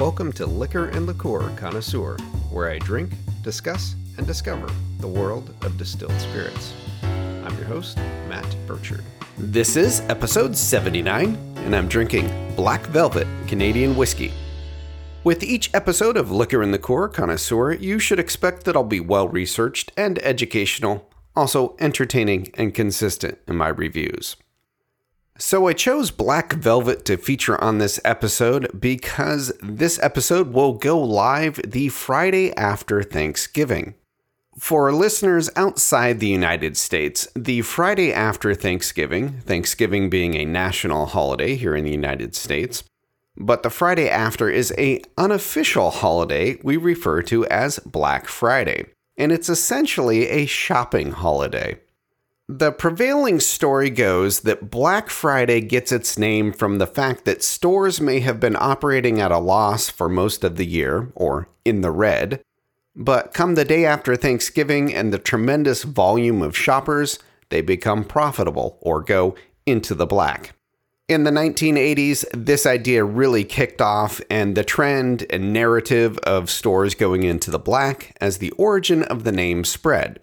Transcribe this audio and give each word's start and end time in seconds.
Welcome 0.00 0.32
to 0.32 0.46
Liquor 0.46 0.86
and 0.86 1.06
Liqueur 1.06 1.54
Connoisseur, 1.56 2.16
where 2.50 2.70
I 2.70 2.78
drink, 2.78 3.12
discuss, 3.42 3.96
and 4.16 4.26
discover 4.26 4.66
the 4.98 5.06
world 5.06 5.54
of 5.60 5.76
distilled 5.76 6.18
spirits. 6.18 6.72
I'm 7.02 7.54
your 7.58 7.66
host, 7.66 7.98
Matt 8.26 8.56
Burchard. 8.66 9.04
This 9.36 9.76
is 9.76 10.00
episode 10.08 10.56
79, 10.56 11.36
and 11.56 11.76
I'm 11.76 11.86
drinking 11.86 12.30
Black 12.56 12.86
Velvet 12.86 13.26
Canadian 13.46 13.94
Whiskey. 13.94 14.32
With 15.22 15.42
each 15.42 15.68
episode 15.74 16.16
of 16.16 16.30
Liquor 16.30 16.62
and 16.62 16.72
Liqueur 16.72 17.06
Connoisseur, 17.08 17.74
you 17.74 17.98
should 17.98 18.18
expect 18.18 18.64
that 18.64 18.76
I'll 18.76 18.84
be 18.84 19.00
well 19.00 19.28
researched 19.28 19.92
and 19.98 20.18
educational, 20.20 21.10
also 21.36 21.76
entertaining 21.78 22.50
and 22.54 22.72
consistent 22.72 23.36
in 23.46 23.56
my 23.56 23.68
reviews. 23.68 24.36
So 25.40 25.68
I 25.68 25.72
chose 25.72 26.10
Black 26.10 26.52
Velvet 26.52 27.06
to 27.06 27.16
feature 27.16 27.58
on 27.64 27.78
this 27.78 27.98
episode 28.04 28.78
because 28.78 29.50
this 29.62 29.98
episode 30.02 30.52
will 30.52 30.74
go 30.74 31.00
live 31.00 31.58
the 31.66 31.88
Friday 31.88 32.54
after 32.58 33.02
Thanksgiving. 33.02 33.94
For 34.58 34.92
listeners 34.92 35.48
outside 35.56 36.20
the 36.20 36.28
United 36.28 36.76
States, 36.76 37.26
the 37.34 37.62
Friday 37.62 38.12
after 38.12 38.54
Thanksgiving, 38.54 39.40
Thanksgiving 39.40 40.10
being 40.10 40.34
a 40.34 40.44
national 40.44 41.06
holiday 41.06 41.54
here 41.54 41.74
in 41.74 41.84
the 41.84 41.90
United 41.90 42.34
States, 42.34 42.84
but 43.34 43.62
the 43.62 43.70
Friday 43.70 44.10
after 44.10 44.50
is 44.50 44.74
a 44.76 45.00
unofficial 45.16 45.90
holiday 45.90 46.58
we 46.62 46.76
refer 46.76 47.22
to 47.22 47.46
as 47.46 47.78
Black 47.78 48.28
Friday, 48.28 48.84
and 49.16 49.32
it's 49.32 49.48
essentially 49.48 50.28
a 50.28 50.44
shopping 50.44 51.12
holiday. 51.12 51.78
The 52.52 52.72
prevailing 52.72 53.38
story 53.38 53.90
goes 53.90 54.40
that 54.40 54.72
Black 54.72 55.08
Friday 55.08 55.60
gets 55.60 55.92
its 55.92 56.18
name 56.18 56.52
from 56.52 56.78
the 56.78 56.86
fact 56.86 57.24
that 57.24 57.44
stores 57.44 58.00
may 58.00 58.18
have 58.20 58.40
been 58.40 58.56
operating 58.58 59.20
at 59.20 59.30
a 59.30 59.38
loss 59.38 59.88
for 59.88 60.08
most 60.08 60.42
of 60.42 60.56
the 60.56 60.66
year, 60.66 61.12
or 61.14 61.48
in 61.64 61.82
the 61.82 61.92
red, 61.92 62.42
but 62.96 63.32
come 63.32 63.54
the 63.54 63.64
day 63.64 63.84
after 63.84 64.16
Thanksgiving 64.16 64.92
and 64.92 65.12
the 65.12 65.18
tremendous 65.18 65.84
volume 65.84 66.42
of 66.42 66.56
shoppers, 66.56 67.20
they 67.50 67.60
become 67.60 68.02
profitable 68.02 68.78
or 68.80 69.00
go 69.00 69.36
into 69.64 69.94
the 69.94 70.04
black. 70.04 70.56
In 71.06 71.22
the 71.22 71.30
1980s, 71.30 72.24
this 72.34 72.66
idea 72.66 73.04
really 73.04 73.44
kicked 73.44 73.80
off, 73.80 74.20
and 74.28 74.56
the 74.56 74.64
trend 74.64 75.24
and 75.30 75.52
narrative 75.52 76.18
of 76.24 76.50
stores 76.50 76.96
going 76.96 77.22
into 77.22 77.52
the 77.52 77.60
black 77.60 78.16
as 78.20 78.38
the 78.38 78.50
origin 78.52 79.04
of 79.04 79.22
the 79.22 79.30
name 79.30 79.62
spread. 79.62 80.18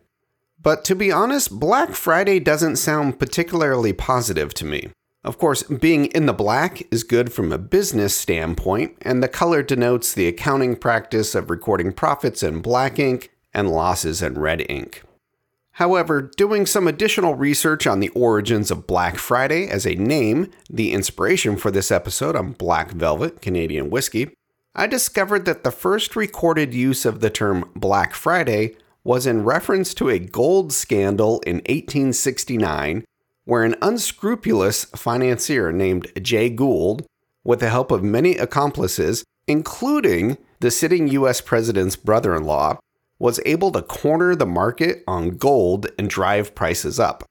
But 0.68 0.84
to 0.84 0.96
be 0.96 1.14
honest, 1.14 1.62
Black 1.62 1.92
Friday 1.92 2.42
doesn't 2.42 2.76
sound 2.76 3.20
particularly 3.20 3.94
positive 3.94 4.54
to 4.56 4.66
me. 4.66 4.90
Of 5.24 5.38
course, 5.38 5.64
being 5.64 6.08
in 6.08 6.26
the 6.26 6.34
black 6.34 6.86
is 6.92 7.06
good 7.06 7.32
from 7.32 7.54
a 7.54 7.58
business 7.58 8.14
standpoint, 8.14 8.98
and 9.02 9.24
the 9.24 9.30
color 9.30 9.64
denotes 9.64 10.14
the 10.14 10.28
accounting 10.28 10.76
practice 10.76 11.36
of 11.36 11.50
recording 11.50 11.94
profits 11.94 12.44
in 12.44 12.60
black 12.60 13.00
ink 13.00 13.32
and 13.54 13.72
losses 13.72 14.22
in 14.22 14.38
red 14.38 14.66
ink. 14.68 15.04
However, 15.72 16.22
doing 16.22 16.66
some 16.66 16.86
additional 16.86 17.36
research 17.36 17.88
on 17.88 18.02
the 18.02 18.10
origins 18.10 18.70
of 18.70 18.88
Black 18.88 19.16
Friday 19.18 19.70
as 19.70 19.88
a 19.88 19.96
name, 19.96 20.52
the 20.70 20.92
inspiration 20.92 21.56
for 21.56 21.72
this 21.72 21.92
episode 21.92 22.36
on 22.36 22.52
Black 22.52 22.92
Velvet 22.92 23.42
Canadian 23.42 23.90
whiskey, 23.90 24.36
I 24.76 24.88
discovered 24.88 25.46
that 25.46 25.64
the 25.64 25.72
first 25.72 26.18
recorded 26.18 26.74
use 26.74 27.06
of 27.06 27.22
the 27.22 27.30
term 27.30 27.72
Black 27.74 28.14
Friday 28.14 28.76
was 29.08 29.26
in 29.26 29.46
reference 29.46 29.94
to 29.94 30.10
a 30.10 30.20
gold 30.20 30.74
scandal 30.74 31.40
in 31.48 31.56
1869 31.60 33.06
where 33.46 33.64
an 33.64 33.74
unscrupulous 33.82 34.84
financier 34.84 35.72
named 35.72 36.12
Jay 36.22 36.50
Gould, 36.50 37.06
with 37.46 37.62
the 37.62 37.70
help 37.70 37.90
of 37.90 38.04
many 38.04 38.36
accomplices, 38.36 39.24
including 39.48 40.38
the 40.60 40.70
sitting 40.70 41.08
US 41.08 41.40
president's 41.40 41.96
brother 41.96 42.36
in 42.36 42.44
law, 42.44 42.78
was 43.18 43.40
able 43.46 43.72
to 43.72 43.82
corner 43.82 44.36
the 44.36 44.46
market 44.46 45.06
on 45.08 45.38
gold 45.38 45.88
and 45.98 46.10
drive 46.10 46.54
prices 46.54 47.00
up. 47.00 47.24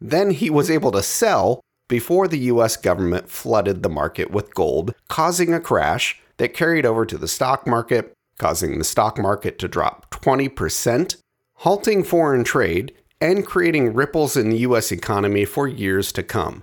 Then 0.00 0.32
he 0.32 0.50
was 0.50 0.68
able 0.68 0.90
to 0.90 1.02
sell 1.02 1.60
before 1.86 2.26
the 2.26 2.40
US 2.50 2.76
government 2.76 3.30
flooded 3.30 3.84
the 3.84 3.88
market 3.88 4.32
with 4.32 4.52
gold, 4.52 4.96
causing 5.08 5.54
a 5.54 5.60
crash 5.60 6.20
that 6.38 6.54
carried 6.54 6.84
over 6.84 7.06
to 7.06 7.16
the 7.16 7.28
stock 7.28 7.68
market, 7.68 8.12
causing 8.36 8.78
the 8.78 8.84
stock 8.84 9.16
market 9.16 9.60
to 9.60 9.68
drop 9.68 10.09
20% 10.22 11.16
halting 11.60 12.02
foreign 12.02 12.42
trade, 12.42 12.90
and 13.20 13.44
creating 13.44 13.92
ripples 13.92 14.34
in 14.34 14.48
the 14.48 14.60
US 14.60 14.90
economy 14.90 15.44
for 15.44 15.68
years 15.68 16.10
to 16.12 16.22
come. 16.22 16.62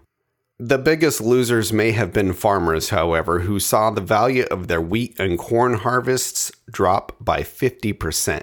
The 0.57 0.79
biggest 0.79 1.21
losers 1.21 1.71
may 1.71 1.91
have 1.91 2.11
been 2.11 2.33
farmers, 2.33 2.89
however, 2.89 3.41
who 3.41 3.59
saw 3.59 3.91
the 3.91 4.01
value 4.01 4.45
of 4.49 4.67
their 4.67 4.81
wheat 4.81 5.19
and 5.19 5.37
corn 5.37 5.75
harvests 5.75 6.51
drop 6.71 7.15
by 7.19 7.41
50%. 7.41 8.41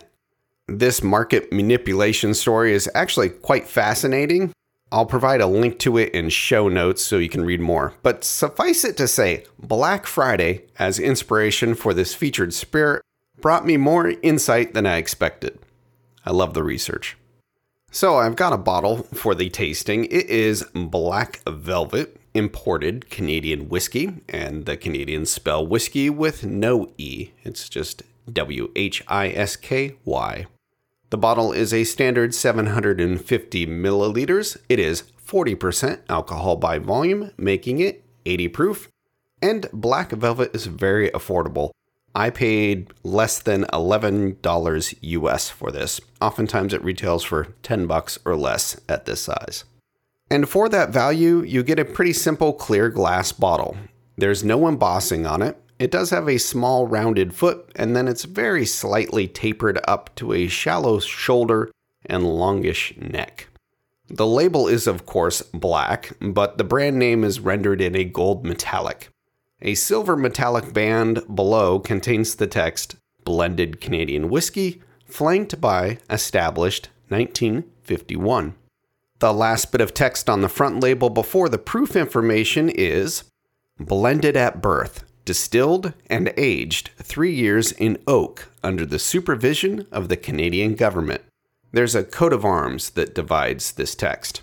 This 0.69 1.03
market 1.03 1.53
manipulation 1.53 2.35
story 2.35 2.73
is 2.73 2.89
actually 2.95 3.31
quite 3.31 3.67
fascinating. 3.67 4.53
I'll 4.93 5.07
provide 5.07 5.41
a 5.41 5.49
link 5.49 5.81
to 5.81 5.99
it 5.99 6.15
in 6.15 6.29
show 6.29 6.69
notes 6.69 7.03
so 7.03 7.19
you 7.19 7.29
can 7.29 7.45
read 7.45 7.61
more. 7.61 7.95
But 8.05 8.23
suffice 8.23 8.85
it 8.85 8.97
to 8.99 9.09
say, 9.09 9.45
Black 9.59 10.07
Friday, 10.07 10.67
as 10.79 11.01
inspiration 11.01 11.75
for 11.75 11.93
this 11.93 12.15
featured 12.15 12.55
spirit, 12.55 13.03
brought 13.45 13.67
me 13.67 13.77
more 13.77 14.15
insight 14.23 14.73
than 14.73 14.87
I 14.87 14.97
expected. 14.97 15.59
I 16.25 16.31
love 16.31 16.55
the 16.55 16.63
research. 16.63 17.19
So 17.91 18.17
I've 18.17 18.37
got 18.37 18.55
a 18.55 18.57
bottle 18.57 19.03
for 19.13 19.35
the 19.35 19.51
tasting. 19.51 20.07
It 20.07 20.31
is 20.31 20.65
Black 20.73 21.43
Velvet 21.47 22.19
imported 22.33 23.11
Canadian 23.11 23.69
whiskey, 23.69 24.23
and 24.31 24.65
the 24.65 24.79
Canadians 24.79 25.31
spell 25.31 25.67
whiskey 25.67 26.09
with 26.09 26.47
no 26.47 26.91
E. 26.97 27.33
It's 27.43 27.69
just 27.69 28.03
W 28.33 28.73
H 28.75 29.03
I 29.09 29.29
S 29.29 29.57
K 29.57 29.97
Y. 30.07 30.47
The 31.11 31.19
bottle 31.19 31.53
is 31.53 31.75
a 31.75 31.85
standard 31.85 32.35
750 32.35 33.67
milliliters. 33.67 34.57
It 34.71 34.79
is 34.79 35.03
40% 35.23 36.01
alcohol 36.09 36.57
by 36.57 36.79
volume, 36.79 37.31
making 37.37 37.81
it 37.81 38.05
80 38.25 38.49
proof. 38.49 38.89
And 39.43 39.69
Black 39.71 40.13
Velvet 40.13 40.55
is 40.55 40.65
very 40.65 41.11
affordable. 41.11 41.73
I 42.15 42.31
paid 42.31 42.93
less 43.03 43.41
than 43.41 43.65
$11 43.73 44.95
US 45.01 45.51
for 45.51 45.73
this. 45.73 46.01
Oftentimes 46.21 46.73
it 46.73 46.85
retails 46.85 47.25
for 47.25 47.49
10 47.63 47.87
bucks 47.87 48.19
or 48.25 48.37
less 48.37 48.81
at 48.89 49.05
this 49.05 49.23
size. 49.23 49.65
And 50.31 50.49
for 50.49 50.69
that 50.69 50.91
value, 50.91 51.43
you 51.43 51.63
get 51.63 51.79
a 51.79 51.85
pretty 51.85 52.13
simple 52.13 52.53
clear 52.53 52.89
glass 52.89 53.33
bottle. 53.33 53.77
There's 54.17 54.45
no 54.45 54.69
embossing 54.69 55.27
on 55.27 55.43
it. 55.43 55.61
It 55.79 55.91
does 55.91 56.11
have 56.11 56.29
a 56.29 56.39
small 56.39 56.87
rounded 56.87 57.35
foot, 57.35 57.71
and 57.75 57.97
then 57.97 58.07
it's 58.07 58.25
very 58.25 58.65
slightly 58.65 59.27
tapered 59.27 59.81
up 59.89 60.15
to 60.17 60.33
a 60.33 60.47
shallow 60.47 61.01
shoulder 61.01 61.71
and 62.07 62.25
longish 62.25 62.95
neck. 62.97 63.49
The 64.09 64.27
label 64.27 64.69
is, 64.69 64.87
of 64.87 65.05
course, 65.05 65.43
black, 65.43 66.13
but 66.21 66.59
the 66.59 66.65
brand 66.65 66.99
name 66.99 67.25
is 67.25 67.41
rendered 67.41 67.81
in 67.81 67.97
a 67.97 68.05
gold 68.05 68.45
metallic. 68.45 69.09
A 69.67 69.75
silver 69.75 70.15
metallic 70.15 70.75
band 70.75 71.23
below 71.35 71.79
contains 71.79 72.35
the 72.35 72.47
text 72.47 72.97
Blended 73.25 73.81
Canadian 73.81 74.29
Whiskey, 74.29 74.83
flanked 75.07 75.59
by 75.59 75.97
Established 76.11 76.91
1951. 77.09 78.57
The 79.21 79.33
last 79.33 79.73
bit 79.73 79.81
of 79.81 79.95
text 79.95 80.29
on 80.29 80.43
the 80.43 80.51
front 80.51 80.83
label 80.83 81.09
before 81.09 81.49
the 81.49 81.57
proof 81.57 81.97
information 81.97 82.69
is 82.69 83.25
Blended 83.81 84.37
at 84.37 84.61
birth, 84.61 85.03
distilled 85.25 85.95
and 86.11 86.35
aged 86.37 86.91
three 86.99 87.33
years 87.35 87.73
in 87.73 87.97
oak 88.07 88.53
under 88.63 88.85
the 88.85 88.99
supervision 88.99 89.87
of 89.91 90.11
the 90.11 90.17
Canadian 90.19 90.75
government. 90.75 91.23
There's 91.73 91.95
a 91.95 92.05
coat 92.05 92.35
of 92.35 92.45
arms 92.45 92.91
that 92.91 93.15
divides 93.15 93.73
this 93.73 93.95
text. 93.95 94.43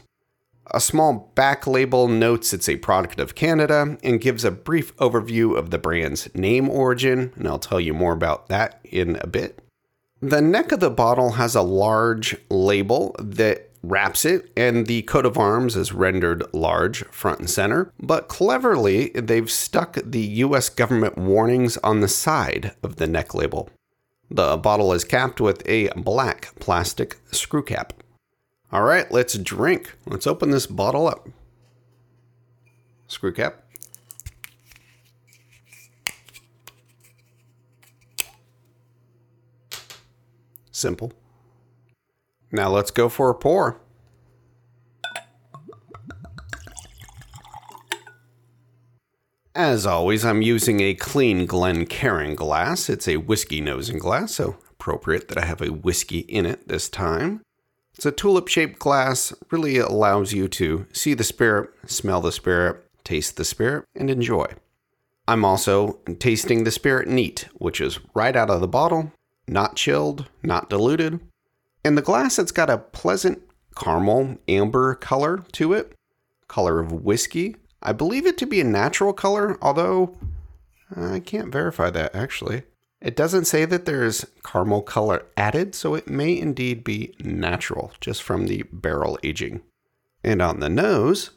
A 0.73 0.79
small 0.79 1.31
back 1.35 1.67
label 1.67 2.07
notes 2.07 2.53
it's 2.53 2.69
a 2.69 2.77
product 2.77 3.19
of 3.19 3.35
Canada 3.35 3.97
and 4.03 4.21
gives 4.21 4.45
a 4.45 4.51
brief 4.51 4.95
overview 4.97 5.57
of 5.57 5.69
the 5.69 5.77
brand's 5.77 6.33
name 6.33 6.69
origin, 6.69 7.33
and 7.35 7.45
I'll 7.45 7.59
tell 7.59 7.81
you 7.81 7.93
more 7.93 8.13
about 8.13 8.47
that 8.47 8.79
in 8.85 9.17
a 9.17 9.27
bit. 9.27 9.59
The 10.21 10.41
neck 10.41 10.71
of 10.71 10.79
the 10.79 10.89
bottle 10.89 11.31
has 11.31 11.55
a 11.55 11.61
large 11.61 12.37
label 12.49 13.15
that 13.19 13.69
wraps 13.83 14.23
it, 14.23 14.49
and 14.55 14.87
the 14.87 15.01
coat 15.01 15.25
of 15.25 15.37
arms 15.37 15.75
is 15.75 15.91
rendered 15.91 16.43
large 16.53 17.03
front 17.05 17.39
and 17.39 17.49
center. 17.49 17.91
But 17.99 18.29
cleverly, 18.29 19.09
they've 19.09 19.51
stuck 19.51 19.97
the 20.05 20.21
US 20.21 20.69
government 20.69 21.17
warnings 21.17 21.77
on 21.77 21.99
the 21.99 22.07
side 22.07 22.75
of 22.81 22.95
the 22.95 23.07
neck 23.07 23.33
label. 23.33 23.69
The 24.29 24.55
bottle 24.55 24.93
is 24.93 25.03
capped 25.03 25.41
with 25.41 25.67
a 25.67 25.89
black 25.97 26.53
plastic 26.59 27.17
screw 27.31 27.63
cap. 27.63 27.91
All 28.71 28.83
right, 28.83 29.11
let's 29.11 29.37
drink. 29.37 29.97
Let's 30.05 30.25
open 30.25 30.51
this 30.51 30.65
bottle 30.65 31.07
up. 31.07 31.27
Screw 33.07 33.33
cap. 33.33 33.65
Simple. 40.71 41.11
Now 42.51 42.69
let's 42.69 42.91
go 42.91 43.09
for 43.09 43.29
a 43.29 43.35
pour. 43.35 43.81
As 49.53 49.85
always, 49.85 50.23
I'm 50.23 50.41
using 50.41 50.79
a 50.79 50.93
clean 50.93 51.45
Glencairn 51.45 52.35
glass. 52.35 52.89
It's 52.89 53.07
a 53.07 53.17
whiskey 53.17 53.59
nosing 53.59 53.99
glass, 53.99 54.35
so 54.35 54.55
appropriate 54.71 55.27
that 55.27 55.37
I 55.37 55.45
have 55.45 55.61
a 55.61 55.73
whiskey 55.73 56.19
in 56.19 56.45
it 56.45 56.69
this 56.69 56.87
time. 56.87 57.41
It's 57.95 58.05
a 58.05 58.11
tulip 58.11 58.47
shaped 58.47 58.79
glass, 58.79 59.33
really 59.51 59.77
allows 59.77 60.33
you 60.33 60.47
to 60.49 60.85
see 60.91 61.13
the 61.13 61.23
spirit, 61.23 61.69
smell 61.85 62.21
the 62.21 62.31
spirit, 62.31 62.83
taste 63.03 63.37
the 63.37 63.45
spirit, 63.45 63.85
and 63.95 64.09
enjoy. 64.09 64.47
I'm 65.27 65.45
also 65.45 65.99
tasting 66.19 66.63
the 66.63 66.71
spirit 66.71 67.07
neat, 67.07 67.47
which 67.53 67.79
is 67.79 67.99
right 68.13 68.35
out 68.35 68.49
of 68.49 68.61
the 68.61 68.67
bottle, 68.67 69.11
not 69.47 69.75
chilled, 69.75 70.27
not 70.41 70.69
diluted. 70.69 71.19
In 71.85 71.95
the 71.95 72.01
glass, 72.01 72.39
it's 72.39 72.51
got 72.51 72.69
a 72.69 72.77
pleasant 72.77 73.41
caramel 73.75 74.37
amber 74.47 74.95
color 74.95 75.43
to 75.53 75.73
it, 75.73 75.93
color 76.47 76.79
of 76.79 76.91
whiskey. 76.91 77.55
I 77.81 77.93
believe 77.93 78.25
it 78.25 78.37
to 78.39 78.45
be 78.45 78.61
a 78.61 78.65
natural 78.65 79.13
color, 79.13 79.57
although 79.61 80.17
uh, 80.95 81.13
I 81.13 81.19
can't 81.19 81.51
verify 81.51 81.89
that 81.91 82.15
actually. 82.15 82.63
It 83.01 83.15
doesn't 83.15 83.45
say 83.45 83.65
that 83.65 83.85
there's 83.85 84.27
caramel 84.43 84.83
color 84.83 85.25
added, 85.35 85.73
so 85.73 85.95
it 85.95 86.07
may 86.07 86.37
indeed 86.37 86.83
be 86.83 87.15
natural 87.19 87.91
just 87.99 88.21
from 88.21 88.45
the 88.45 88.63
barrel 88.71 89.17
aging. 89.23 89.61
And 90.23 90.39
on 90.39 90.59
the 90.59 90.69
nose, 90.69 91.31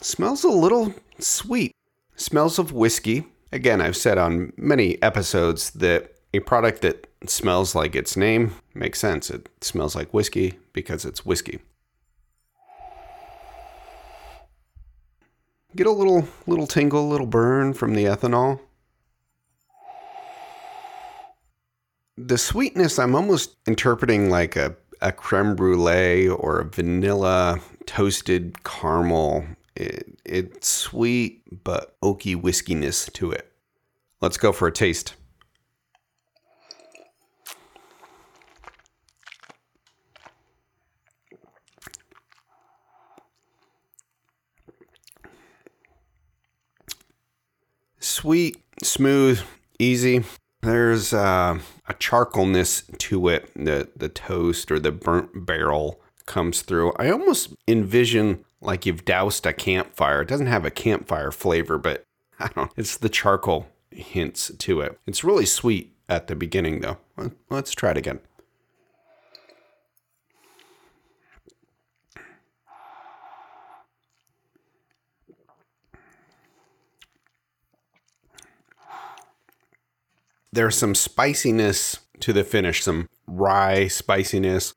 smells 0.00 0.44
a 0.44 0.48
little 0.48 0.94
sweet. 1.18 1.72
Smells 2.14 2.60
of 2.60 2.72
whiskey. 2.72 3.26
Again, 3.50 3.80
I've 3.80 3.96
said 3.96 4.16
on 4.16 4.52
many 4.56 5.02
episodes 5.02 5.70
that 5.72 6.14
a 6.32 6.38
product 6.40 6.82
that 6.82 7.08
smells 7.26 7.74
like 7.74 7.96
its 7.96 8.16
name 8.16 8.54
makes 8.74 9.00
sense. 9.00 9.28
It 9.28 9.48
smells 9.60 9.96
like 9.96 10.14
whiskey 10.14 10.58
because 10.72 11.04
it's 11.04 11.26
whiskey. 11.26 11.60
Get 15.74 15.86
a 15.86 15.90
little 15.90 16.28
little 16.46 16.66
tingle, 16.66 17.08
little 17.08 17.26
burn 17.26 17.72
from 17.72 17.94
the 17.94 18.04
ethanol. 18.04 18.60
The 22.18 22.36
sweetness 22.36 22.98
I'm 22.98 23.14
almost 23.14 23.56
interpreting 23.66 24.28
like 24.28 24.54
a, 24.54 24.76
a 25.00 25.12
creme 25.12 25.56
brulee 25.56 26.28
or 26.28 26.60
a 26.60 26.64
vanilla 26.64 27.58
toasted 27.86 28.62
caramel. 28.64 29.46
It, 29.74 30.18
it's 30.26 30.68
sweet 30.68 31.42
but 31.64 31.98
oaky 32.02 32.40
whiskiness 32.40 33.10
to 33.14 33.32
it. 33.32 33.50
Let's 34.20 34.36
go 34.36 34.52
for 34.52 34.68
a 34.68 34.72
taste. 34.72 35.14
Sweet, 48.12 48.62
smooth, 48.82 49.40
easy. 49.78 50.24
There's 50.60 51.12
uh, 51.12 51.58
a 51.88 51.94
charcoalness 51.94 52.96
to 52.98 53.28
it. 53.28 53.50
The 53.56 53.88
the 53.96 54.08
toast 54.08 54.70
or 54.70 54.78
the 54.78 54.92
burnt 54.92 55.46
barrel 55.46 56.00
comes 56.26 56.62
through. 56.62 56.92
I 56.96 57.10
almost 57.10 57.54
envision 57.66 58.44
like 58.60 58.86
you've 58.86 59.04
doused 59.04 59.44
a 59.46 59.52
campfire. 59.52 60.22
It 60.22 60.28
doesn't 60.28 60.46
have 60.46 60.64
a 60.64 60.70
campfire 60.70 61.32
flavor, 61.32 61.78
but 61.78 62.04
I 62.38 62.48
don't. 62.48 62.70
It's 62.76 62.96
the 62.96 63.08
charcoal 63.08 63.66
hints 63.90 64.52
to 64.58 64.80
it. 64.80 64.98
It's 65.06 65.24
really 65.24 65.46
sweet 65.46 65.94
at 66.08 66.28
the 66.28 66.36
beginning, 66.36 66.80
though. 66.80 66.98
Let's 67.50 67.72
try 67.72 67.90
it 67.90 67.96
again. 67.96 68.20
There's 80.52 80.76
some 80.76 80.94
spiciness 80.94 82.00
to 82.20 82.32
the 82.32 82.44
finish, 82.44 82.82
some 82.82 83.08
rye 83.26 83.88
spiciness, 83.88 84.74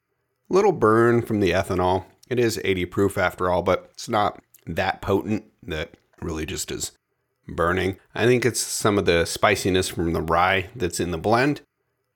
little 0.50 0.72
burn 0.72 1.22
from 1.22 1.42
the 1.42 1.51
ethanol. 1.51 2.06
It 2.30 2.39
is 2.39 2.62
80 2.63 2.86
proof 2.86 3.18
after 3.18 3.51
all, 3.51 3.62
but 3.62 3.89
it's 3.94 4.07
not 4.07 4.42
that 4.66 5.01
potent 5.01 5.44
that 5.63 5.95
really 6.22 6.45
just 6.45 6.72
is 6.72 6.92
burning. 7.48 7.98
I 8.13 8.25
think 8.25 8.45
it's 8.45 8.60
some 8.60 8.98
of 8.98 9.06
the 9.06 9.25
spiciness 9.25 9.89
from 9.89 10.13
the 10.13 10.22
rye 10.22 10.69
that's 10.75 11.00
in 11.00 11.12
the 11.12 11.18
blend, 11.18 11.62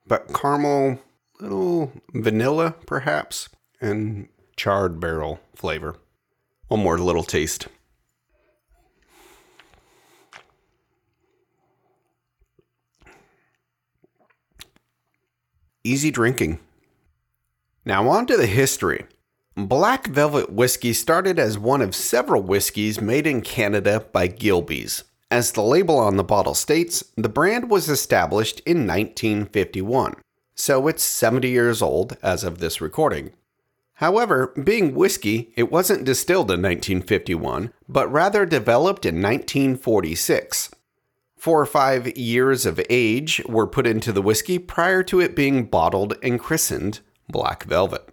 but 0.06 0.32
caramel, 0.32 0.98
little 1.38 1.92
vanilla 2.12 2.74
perhaps, 2.86 3.48
and 3.80 4.28
charred 4.56 5.00
barrel 5.00 5.40
flavor. 5.54 5.96
One 6.68 6.80
more 6.80 6.98
little 6.98 7.24
taste. 7.24 7.68
Easy 15.84 16.10
drinking. 16.10 16.58
Now, 17.84 18.08
on 18.08 18.26
to 18.26 18.36
the 18.36 18.46
history. 18.46 19.06
Black 19.56 20.06
Velvet 20.06 20.52
Whiskey 20.52 20.92
started 20.92 21.38
as 21.38 21.58
one 21.58 21.82
of 21.82 21.94
several 21.94 22.42
whiskeys 22.42 23.00
made 23.00 23.26
in 23.26 23.40
Canada 23.40 24.06
by 24.12 24.26
Gilbey's. 24.26 25.04
As 25.30 25.52
the 25.52 25.62
label 25.62 25.98
on 25.98 26.16
the 26.16 26.24
bottle 26.24 26.54
states, 26.54 27.04
the 27.16 27.28
brand 27.28 27.70
was 27.70 27.88
established 27.88 28.60
in 28.60 28.86
1951, 28.86 30.14
so 30.54 30.88
it's 30.88 31.02
70 31.02 31.48
years 31.48 31.82
old 31.82 32.16
as 32.22 32.42
of 32.42 32.58
this 32.58 32.80
recording. 32.80 33.32
However, 33.94 34.48
being 34.48 34.94
whiskey, 34.94 35.52
it 35.56 35.70
wasn't 35.70 36.04
distilled 36.04 36.50
in 36.50 36.62
1951, 36.62 37.72
but 37.88 38.10
rather 38.10 38.46
developed 38.46 39.04
in 39.04 39.16
1946 39.22 40.70
Four 41.40 41.62
or 41.62 41.66
five 41.66 42.18
years 42.18 42.66
of 42.66 42.78
age 42.90 43.40
were 43.48 43.66
put 43.66 43.86
into 43.86 44.12
the 44.12 44.20
whiskey 44.20 44.58
prior 44.58 45.02
to 45.04 45.20
it 45.20 45.34
being 45.34 45.64
bottled 45.64 46.18
and 46.22 46.38
christened 46.38 47.00
Black 47.30 47.64
Velvet. 47.64 48.06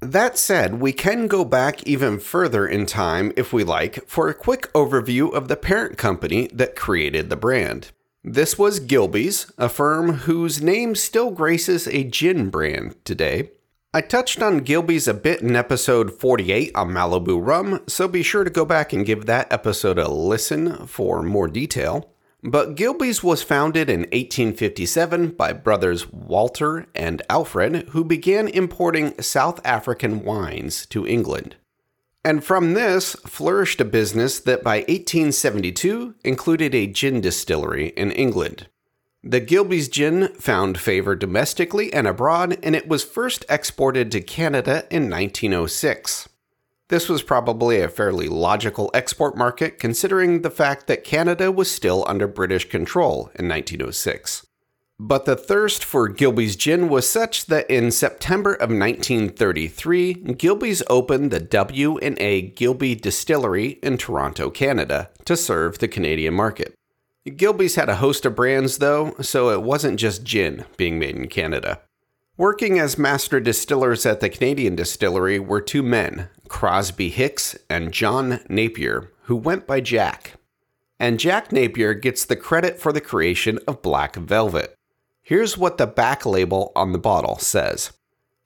That 0.00 0.36
said, 0.36 0.80
we 0.80 0.92
can 0.92 1.28
go 1.28 1.44
back 1.44 1.86
even 1.86 2.18
further 2.18 2.66
in 2.66 2.84
time 2.84 3.32
if 3.36 3.52
we 3.52 3.62
like 3.62 4.04
for 4.08 4.28
a 4.28 4.34
quick 4.34 4.72
overview 4.72 5.32
of 5.32 5.46
the 5.46 5.54
parent 5.54 5.98
company 5.98 6.48
that 6.52 6.74
created 6.74 7.30
the 7.30 7.36
brand. 7.36 7.92
This 8.24 8.58
was 8.58 8.80
Gilbey's, 8.80 9.52
a 9.56 9.68
firm 9.68 10.14
whose 10.14 10.60
name 10.60 10.96
still 10.96 11.30
graces 11.30 11.86
a 11.86 12.02
gin 12.02 12.50
brand 12.50 12.96
today. 13.04 13.52
I 13.94 14.00
touched 14.00 14.42
on 14.42 14.64
Gilbey's 14.64 15.06
a 15.06 15.14
bit 15.14 15.42
in 15.42 15.54
episode 15.54 16.12
48 16.12 16.72
on 16.74 16.88
Malibu 16.88 17.38
Rum, 17.40 17.84
so 17.86 18.08
be 18.08 18.24
sure 18.24 18.42
to 18.42 18.50
go 18.50 18.64
back 18.64 18.92
and 18.92 19.06
give 19.06 19.26
that 19.26 19.52
episode 19.52 20.00
a 20.00 20.08
listen 20.08 20.88
for 20.88 21.22
more 21.22 21.46
detail. 21.46 22.10
But 22.42 22.76
Gilbey's 22.76 23.22
was 23.22 23.42
founded 23.42 23.90
in 23.90 24.00
1857 24.00 25.30
by 25.30 25.52
brothers 25.52 26.12
Walter 26.12 26.86
and 26.94 27.20
Alfred, 27.28 27.88
who 27.90 28.04
began 28.04 28.46
importing 28.46 29.20
South 29.20 29.60
African 29.66 30.22
wines 30.22 30.86
to 30.86 31.06
England. 31.06 31.56
And 32.24 32.44
from 32.44 32.74
this 32.74 33.14
flourished 33.26 33.80
a 33.80 33.84
business 33.84 34.38
that 34.40 34.62
by 34.62 34.78
1872 34.80 36.14
included 36.24 36.74
a 36.74 36.86
gin 36.86 37.20
distillery 37.20 37.88
in 37.88 38.12
England. 38.12 38.68
The 39.24 39.40
Gilbey's 39.40 39.88
gin 39.88 40.28
found 40.34 40.78
favor 40.78 41.16
domestically 41.16 41.92
and 41.92 42.06
abroad, 42.06 42.56
and 42.62 42.76
it 42.76 42.86
was 42.86 43.02
first 43.02 43.44
exported 43.48 44.12
to 44.12 44.20
Canada 44.20 44.86
in 44.90 45.10
1906. 45.10 46.28
This 46.88 47.08
was 47.08 47.22
probably 47.22 47.80
a 47.80 47.88
fairly 47.88 48.28
logical 48.28 48.90
export 48.94 49.36
market 49.36 49.78
considering 49.78 50.40
the 50.40 50.50
fact 50.50 50.86
that 50.86 51.04
Canada 51.04 51.52
was 51.52 51.70
still 51.70 52.02
under 52.08 52.26
British 52.26 52.68
control 52.68 53.30
in 53.34 53.46
1906. 53.46 54.46
But 54.98 55.26
the 55.26 55.36
thirst 55.36 55.84
for 55.84 56.08
Gilbey's 56.08 56.56
gin 56.56 56.88
was 56.88 57.08
such 57.08 57.46
that 57.46 57.70
in 57.70 57.90
September 57.90 58.54
of 58.54 58.70
1933, 58.70 60.14
Gilbey's 60.14 60.82
opened 60.88 61.30
the 61.30 61.38
W&A 61.40 62.42
Gilby 62.42 62.94
Distillery 62.96 63.78
in 63.82 63.98
Toronto, 63.98 64.50
Canada, 64.50 65.10
to 65.26 65.36
serve 65.36 65.78
the 65.78 65.88
Canadian 65.88 66.34
market. 66.34 66.74
Gilbey's 67.36 67.74
had 67.74 67.90
a 67.90 67.96
host 67.96 68.24
of 68.24 68.34
brands 68.34 68.78
though, 68.78 69.14
so 69.20 69.50
it 69.50 69.62
wasn't 69.62 70.00
just 70.00 70.24
gin 70.24 70.64
being 70.78 70.98
made 70.98 71.16
in 71.16 71.28
Canada. 71.28 71.82
Working 72.38 72.78
as 72.78 72.96
master 72.96 73.40
distillers 73.40 74.06
at 74.06 74.20
the 74.20 74.30
Canadian 74.30 74.76
distillery 74.76 75.40
were 75.40 75.60
two 75.60 75.82
men, 75.82 76.28
Crosby 76.48 77.10
Hicks 77.10 77.56
and 77.68 77.92
John 77.92 78.40
Napier, 78.48 79.12
who 79.22 79.36
went 79.36 79.66
by 79.66 79.80
Jack. 79.80 80.34
And 80.98 81.20
Jack 81.20 81.52
Napier 81.52 81.94
gets 81.94 82.24
the 82.24 82.36
credit 82.36 82.80
for 82.80 82.92
the 82.92 83.00
creation 83.00 83.58
of 83.68 83.82
Black 83.82 84.16
Velvet. 84.16 84.74
Here's 85.22 85.58
what 85.58 85.78
the 85.78 85.86
back 85.86 86.26
label 86.26 86.72
on 86.74 86.92
the 86.92 86.98
bottle 86.98 87.38
says. 87.38 87.92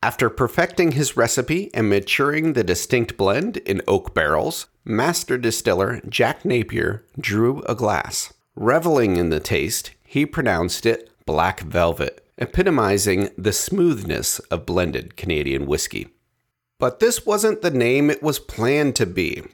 After 0.03 0.29
perfecting 0.29 0.93
his 0.93 1.17
recipe 1.17 1.71
and 1.73 1.89
maturing 1.89 2.53
the 2.53 2.65
distinct 2.65 3.17
blend 3.17 3.59
in 3.59 3.83
oak 3.87 4.15
barrels, 4.15 4.67
master 4.85 5.39
distiller 5.39 6.01
Jack 6.09 6.45
Napier 6.45 7.05
drew 7.19 7.63
a 7.63 7.75
glass. 7.75 8.33
Reveling 8.57 9.17
in 9.17 9.31
the 9.31 9.41
taste, 9.41 9.93
he 10.05 10.27
pronounced 10.27 10.85
it 10.85 11.11
Black 11.25 11.61
Velvet 11.61 12.23
epitomizing 12.39 13.31
the 13.39 13.53
smoothness 13.53 14.41
of 14.51 14.67
blended 14.67 15.17
Canadian 15.17 15.67
whiskey. 15.67 16.09
But 16.83 16.99
this 16.99 17.25
wasn't 17.25 17.63
the 17.63 17.71
name 17.71 18.11
it 18.11 18.25
was 18.25 18.41
planned 18.41 18.97
to 18.97 19.07
be. 19.07 19.45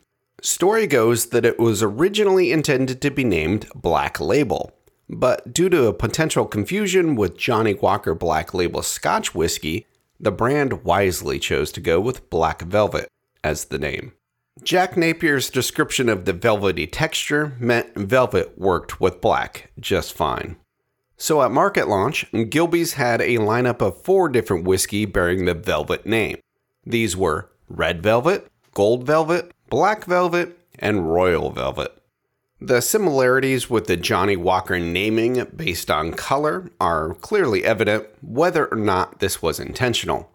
Story 0.40 0.86
goes 0.86 1.26
that 1.26 1.44
it 1.44 1.58
was 1.58 1.82
originally 1.82 2.50
intended 2.50 3.02
to 3.02 3.10
be 3.10 3.22
named 3.22 3.68
Black 3.74 4.18
Label, 4.18 4.72
but 5.10 5.52
due 5.52 5.68
to 5.68 5.88
a 5.88 5.92
potential 5.92 6.46
confusion 6.46 7.16
with 7.16 7.36
Johnnie 7.36 7.74
Walker 7.74 8.14
Black 8.14 8.54
Label 8.54 8.80
Scotch 8.80 9.34
whiskey, 9.34 9.86
the 10.18 10.32
brand 10.32 10.84
wisely 10.84 11.38
chose 11.38 11.70
to 11.72 11.82
go 11.82 12.00
with 12.00 12.30
Black 12.30 12.62
Velvet 12.62 13.10
as 13.44 13.66
the 13.66 13.78
name. 13.78 14.12
Jack 14.62 14.96
Napier's 14.96 15.50
description 15.50 16.08
of 16.08 16.24
the 16.24 16.32
velvety 16.32 16.86
texture 16.86 17.58
meant 17.60 17.94
velvet 17.94 18.56
worked 18.56 19.02
with 19.02 19.20
black 19.20 19.70
just 19.78 20.14
fine. 20.14 20.56
So 21.18 21.42
at 21.42 21.50
market 21.50 21.88
launch, 21.88 22.24
Gilbey's 22.48 22.94
had 22.94 23.20
a 23.20 23.36
lineup 23.36 23.82
of 23.82 24.02
four 24.02 24.30
different 24.30 24.64
whiskey 24.64 25.04
bearing 25.04 25.44
the 25.44 25.52
velvet 25.52 26.06
name. 26.06 26.38
These 26.88 27.18
were 27.18 27.50
Red 27.68 28.02
Velvet, 28.02 28.50
Gold 28.72 29.04
Velvet, 29.04 29.52
Black 29.68 30.06
Velvet, 30.06 30.58
and 30.78 31.12
Royal 31.12 31.50
Velvet. 31.50 31.92
The 32.62 32.80
similarities 32.80 33.68
with 33.68 33.88
the 33.88 33.96
Johnnie 33.98 34.38
Walker 34.38 34.78
naming 34.80 35.44
based 35.54 35.90
on 35.90 36.14
color 36.14 36.70
are 36.80 37.12
clearly 37.12 37.62
evident, 37.62 38.06
whether 38.22 38.66
or 38.68 38.78
not 38.78 39.18
this 39.18 39.42
was 39.42 39.60
intentional. 39.60 40.30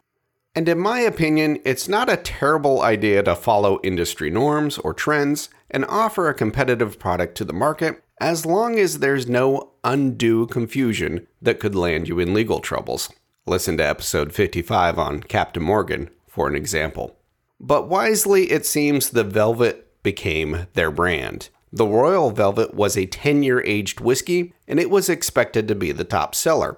And 0.53 0.69
in 0.69 0.77
my 0.77 0.99
opinion, 0.99 1.57
it's 1.65 1.89
not 1.89 2.07
a 2.07 2.17
terrible 2.17 2.83
idea 2.83 3.23
to 3.23 3.35
follow 3.35 3.79
industry 3.83 4.29
norms 4.29 4.77
or 4.77 4.93
trends 4.93 5.49
and 5.71 5.83
offer 5.85 6.29
a 6.29 6.35
competitive 6.35 6.99
product 6.99 7.35
to 7.37 7.45
the 7.45 7.51
market 7.51 8.03
as 8.21 8.45
long 8.45 8.77
as 8.77 8.99
there's 8.99 9.27
no 9.27 9.71
undue 9.83 10.45
confusion 10.45 11.25
that 11.41 11.59
could 11.59 11.73
land 11.73 12.07
you 12.07 12.19
in 12.19 12.35
legal 12.35 12.59
troubles. 12.59 13.11
Listen 13.47 13.75
to 13.77 13.83
episode 13.83 14.33
55 14.33 14.99
on 14.99 15.23
Captain 15.23 15.63
Morgan 15.63 16.11
for 16.33 16.47
an 16.47 16.55
example. 16.55 17.15
But 17.59 17.87
wisely, 17.87 18.51
it 18.51 18.65
seems 18.65 19.11
the 19.11 19.23
Velvet 19.23 20.01
became 20.01 20.65
their 20.73 20.89
brand. 20.89 21.49
The 21.71 21.85
Royal 21.85 22.31
Velvet 22.31 22.73
was 22.73 22.97
a 22.97 23.05
10 23.05 23.43
year 23.43 23.61
aged 23.61 23.99
whiskey, 23.99 24.51
and 24.67 24.79
it 24.79 24.89
was 24.89 25.09
expected 25.09 25.67
to 25.67 25.75
be 25.75 25.91
the 25.91 26.03
top 26.03 26.33
seller. 26.33 26.75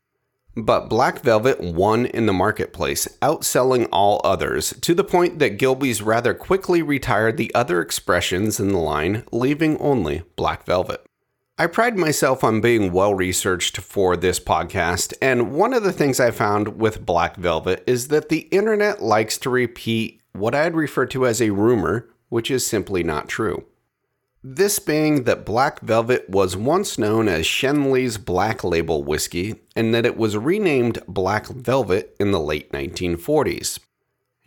But 0.57 0.89
Black 0.89 1.21
Velvet 1.21 1.61
won 1.61 2.05
in 2.05 2.25
the 2.25 2.33
marketplace, 2.33 3.07
outselling 3.21 3.87
all 3.93 4.19
others, 4.25 4.73
to 4.81 4.93
the 4.93 5.03
point 5.05 5.39
that 5.39 5.57
Gilbey's 5.57 6.01
rather 6.01 6.33
quickly 6.33 6.81
retired 6.81 7.37
the 7.37 7.53
other 7.55 7.81
expressions 7.81 8.59
in 8.59 8.69
the 8.69 8.77
line, 8.77 9.23
leaving 9.31 9.77
only 9.77 10.23
Black 10.35 10.65
Velvet. 10.65 11.05
I 11.57 11.67
pride 11.67 11.97
myself 11.97 12.43
on 12.43 12.59
being 12.59 12.91
well 12.91 13.13
researched 13.13 13.77
for 13.77 14.17
this 14.17 14.41
podcast, 14.41 15.13
and 15.21 15.53
one 15.53 15.73
of 15.73 15.83
the 15.83 15.93
things 15.93 16.19
I 16.19 16.31
found 16.31 16.81
with 16.81 17.05
Black 17.05 17.37
Velvet 17.37 17.81
is 17.87 18.09
that 18.09 18.27
the 18.27 18.49
internet 18.51 19.01
likes 19.01 19.37
to 19.37 19.49
repeat 19.49 20.19
what 20.33 20.53
I'd 20.53 20.75
refer 20.75 21.05
to 21.05 21.25
as 21.25 21.41
a 21.41 21.51
rumor, 21.51 22.09
which 22.27 22.51
is 22.51 22.67
simply 22.67 23.03
not 23.03 23.29
true. 23.29 23.63
This 24.43 24.79
being 24.79 25.23
that 25.23 25.45
Black 25.45 25.79
Velvet 25.79 26.29
was 26.29 26.57
once 26.57 26.97
known 26.97 27.29
as 27.29 27.45
Schenley's 27.45 28.17
Black 28.17 28.65
Label 28.65 29.01
whiskey 29.01 29.55
and 29.77 29.95
that 29.95 30.05
it 30.05 30.17
was 30.17 30.35
renamed 30.35 30.99
Black 31.07 31.47
Velvet 31.47 32.17
in 32.19 32.31
the 32.31 32.39
late 32.41 32.73
1940s. 32.73 33.79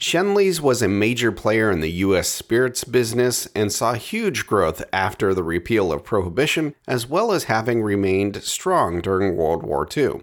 Schenley's 0.01 0.61
was 0.61 0.81
a 0.81 0.89
major 0.89 1.33
player 1.33 1.73
in 1.73 1.81
the 1.81 1.91
U.S. 1.91 2.29
spirits 2.29 2.85
business 2.85 3.49
and 3.55 3.73
saw 3.73 3.95
huge 3.95 4.47
growth 4.47 4.85
after 4.93 5.35
the 5.35 5.43
repeal 5.43 5.93
of 5.93 6.05
Prohibition, 6.05 6.77
as 6.87 7.09
well 7.09 7.33
as 7.33 7.45
having 7.45 7.83
remained 7.83 8.43
strong 8.45 9.01
during 9.01 9.37
World 9.37 9.65
War 9.65 9.89
II. 9.97 10.21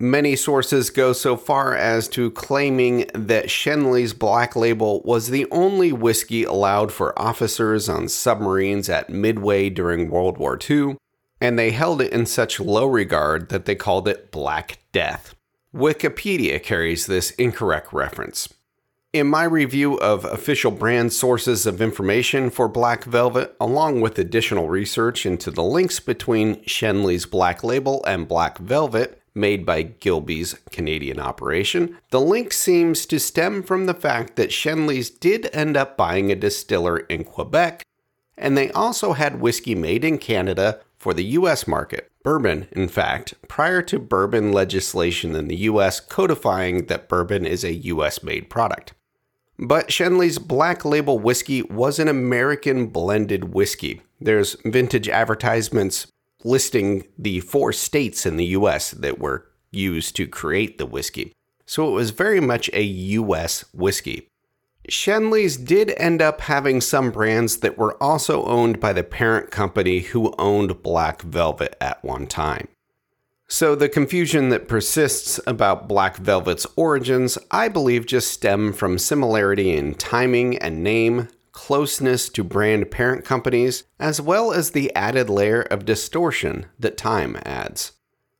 Many 0.00 0.34
sources 0.34 0.88
go 0.88 1.12
so 1.12 1.36
far 1.36 1.76
as 1.76 2.08
to 2.08 2.30
claiming 2.30 3.04
that 3.14 3.50
Schenley's 3.50 4.14
Black 4.14 4.56
Label 4.56 5.02
was 5.04 5.28
the 5.28 5.46
only 5.50 5.92
whiskey 5.92 6.44
allowed 6.44 6.90
for 6.90 7.16
officers 7.20 7.90
on 7.90 8.08
submarines 8.08 8.88
at 8.88 9.10
Midway 9.10 9.68
during 9.68 10.10
World 10.10 10.38
War 10.38 10.58
II, 10.58 10.96
and 11.38 11.58
they 11.58 11.70
held 11.70 12.00
it 12.00 12.12
in 12.12 12.24
such 12.24 12.58
low 12.58 12.86
regard 12.86 13.50
that 13.50 13.66
they 13.66 13.74
called 13.74 14.08
it 14.08 14.32
Black 14.32 14.78
Death. 14.90 15.34
Wikipedia 15.74 16.60
carries 16.62 17.06
this 17.06 17.30
incorrect 17.32 17.92
reference. 17.92 18.48
In 19.12 19.26
my 19.26 19.44
review 19.44 20.00
of 20.00 20.24
official 20.24 20.70
brand 20.70 21.12
sources 21.12 21.66
of 21.66 21.82
information 21.82 22.48
for 22.48 22.66
Black 22.66 23.04
Velvet, 23.04 23.54
along 23.60 24.00
with 24.00 24.18
additional 24.18 24.70
research 24.70 25.26
into 25.26 25.50
the 25.50 25.62
links 25.62 26.00
between 26.00 26.64
Schenley's 26.64 27.26
Black 27.26 27.62
Label 27.62 28.02
and 28.06 28.26
Black 28.26 28.56
Velvet, 28.56 29.20
made 29.34 29.66
by 29.66 29.82
Gilbey's 29.82 30.54
Canadian 30.70 31.20
operation, 31.20 31.98
the 32.08 32.22
link 32.22 32.54
seems 32.54 33.04
to 33.04 33.20
stem 33.20 33.62
from 33.62 33.84
the 33.84 33.92
fact 33.92 34.36
that 34.36 34.48
Schenley's 34.48 35.10
did 35.10 35.50
end 35.52 35.76
up 35.76 35.94
buying 35.94 36.32
a 36.32 36.34
distiller 36.34 36.96
in 36.96 37.22
Quebec, 37.22 37.84
and 38.38 38.56
they 38.56 38.72
also 38.72 39.12
had 39.12 39.42
whiskey 39.42 39.74
made 39.74 40.06
in 40.06 40.16
Canada 40.16 40.80
for 40.96 41.12
the 41.12 41.24
US 41.36 41.68
market. 41.68 42.10
Bourbon, 42.22 42.66
in 42.72 42.88
fact, 42.88 43.34
prior 43.46 43.82
to 43.82 43.98
bourbon 43.98 44.52
legislation 44.52 45.36
in 45.36 45.48
the 45.48 45.56
US 45.68 46.00
codifying 46.00 46.86
that 46.86 47.10
bourbon 47.10 47.44
is 47.44 47.62
a 47.62 47.74
US 47.74 48.22
made 48.22 48.48
product. 48.48 48.94
But 49.58 49.88
Schenley's 49.88 50.38
Black 50.38 50.84
Label 50.84 51.18
whiskey 51.18 51.62
was 51.62 51.98
an 51.98 52.08
American 52.08 52.86
blended 52.86 53.54
whiskey. 53.54 54.02
There's 54.20 54.56
vintage 54.64 55.08
advertisements 55.08 56.06
listing 56.44 57.06
the 57.18 57.40
four 57.40 57.72
states 57.72 58.26
in 58.26 58.36
the 58.36 58.46
US 58.46 58.90
that 58.92 59.18
were 59.18 59.46
used 59.70 60.16
to 60.16 60.26
create 60.26 60.78
the 60.78 60.86
whiskey. 60.86 61.32
So 61.66 61.88
it 61.88 61.92
was 61.92 62.10
very 62.10 62.40
much 62.40 62.68
a 62.72 62.82
US 62.82 63.64
whiskey. 63.72 64.28
Schenley's 64.88 65.56
did 65.56 65.94
end 65.96 66.20
up 66.20 66.40
having 66.42 66.80
some 66.80 67.10
brands 67.10 67.58
that 67.58 67.78
were 67.78 68.02
also 68.02 68.44
owned 68.44 68.80
by 68.80 68.92
the 68.92 69.04
parent 69.04 69.50
company 69.50 70.00
who 70.00 70.34
owned 70.38 70.82
Black 70.82 71.22
Velvet 71.22 71.76
at 71.80 72.02
one 72.02 72.26
time. 72.26 72.68
So 73.52 73.74
the 73.74 73.90
confusion 73.90 74.48
that 74.48 74.66
persists 74.66 75.38
about 75.46 75.86
Black 75.86 76.16
Velvet's 76.16 76.66
origins, 76.74 77.36
I 77.50 77.68
believe, 77.68 78.06
just 78.06 78.30
stem 78.30 78.72
from 78.72 78.96
similarity 78.96 79.76
in 79.76 79.94
timing 79.94 80.56
and 80.56 80.82
name, 80.82 81.28
closeness 81.52 82.30
to 82.30 82.44
brand 82.44 82.90
parent 82.90 83.26
companies, 83.26 83.84
as 84.00 84.22
well 84.22 84.52
as 84.52 84.70
the 84.70 84.90
added 84.94 85.28
layer 85.28 85.60
of 85.60 85.84
distortion 85.84 86.64
that 86.78 86.96
time 86.96 87.36
adds. 87.44 87.92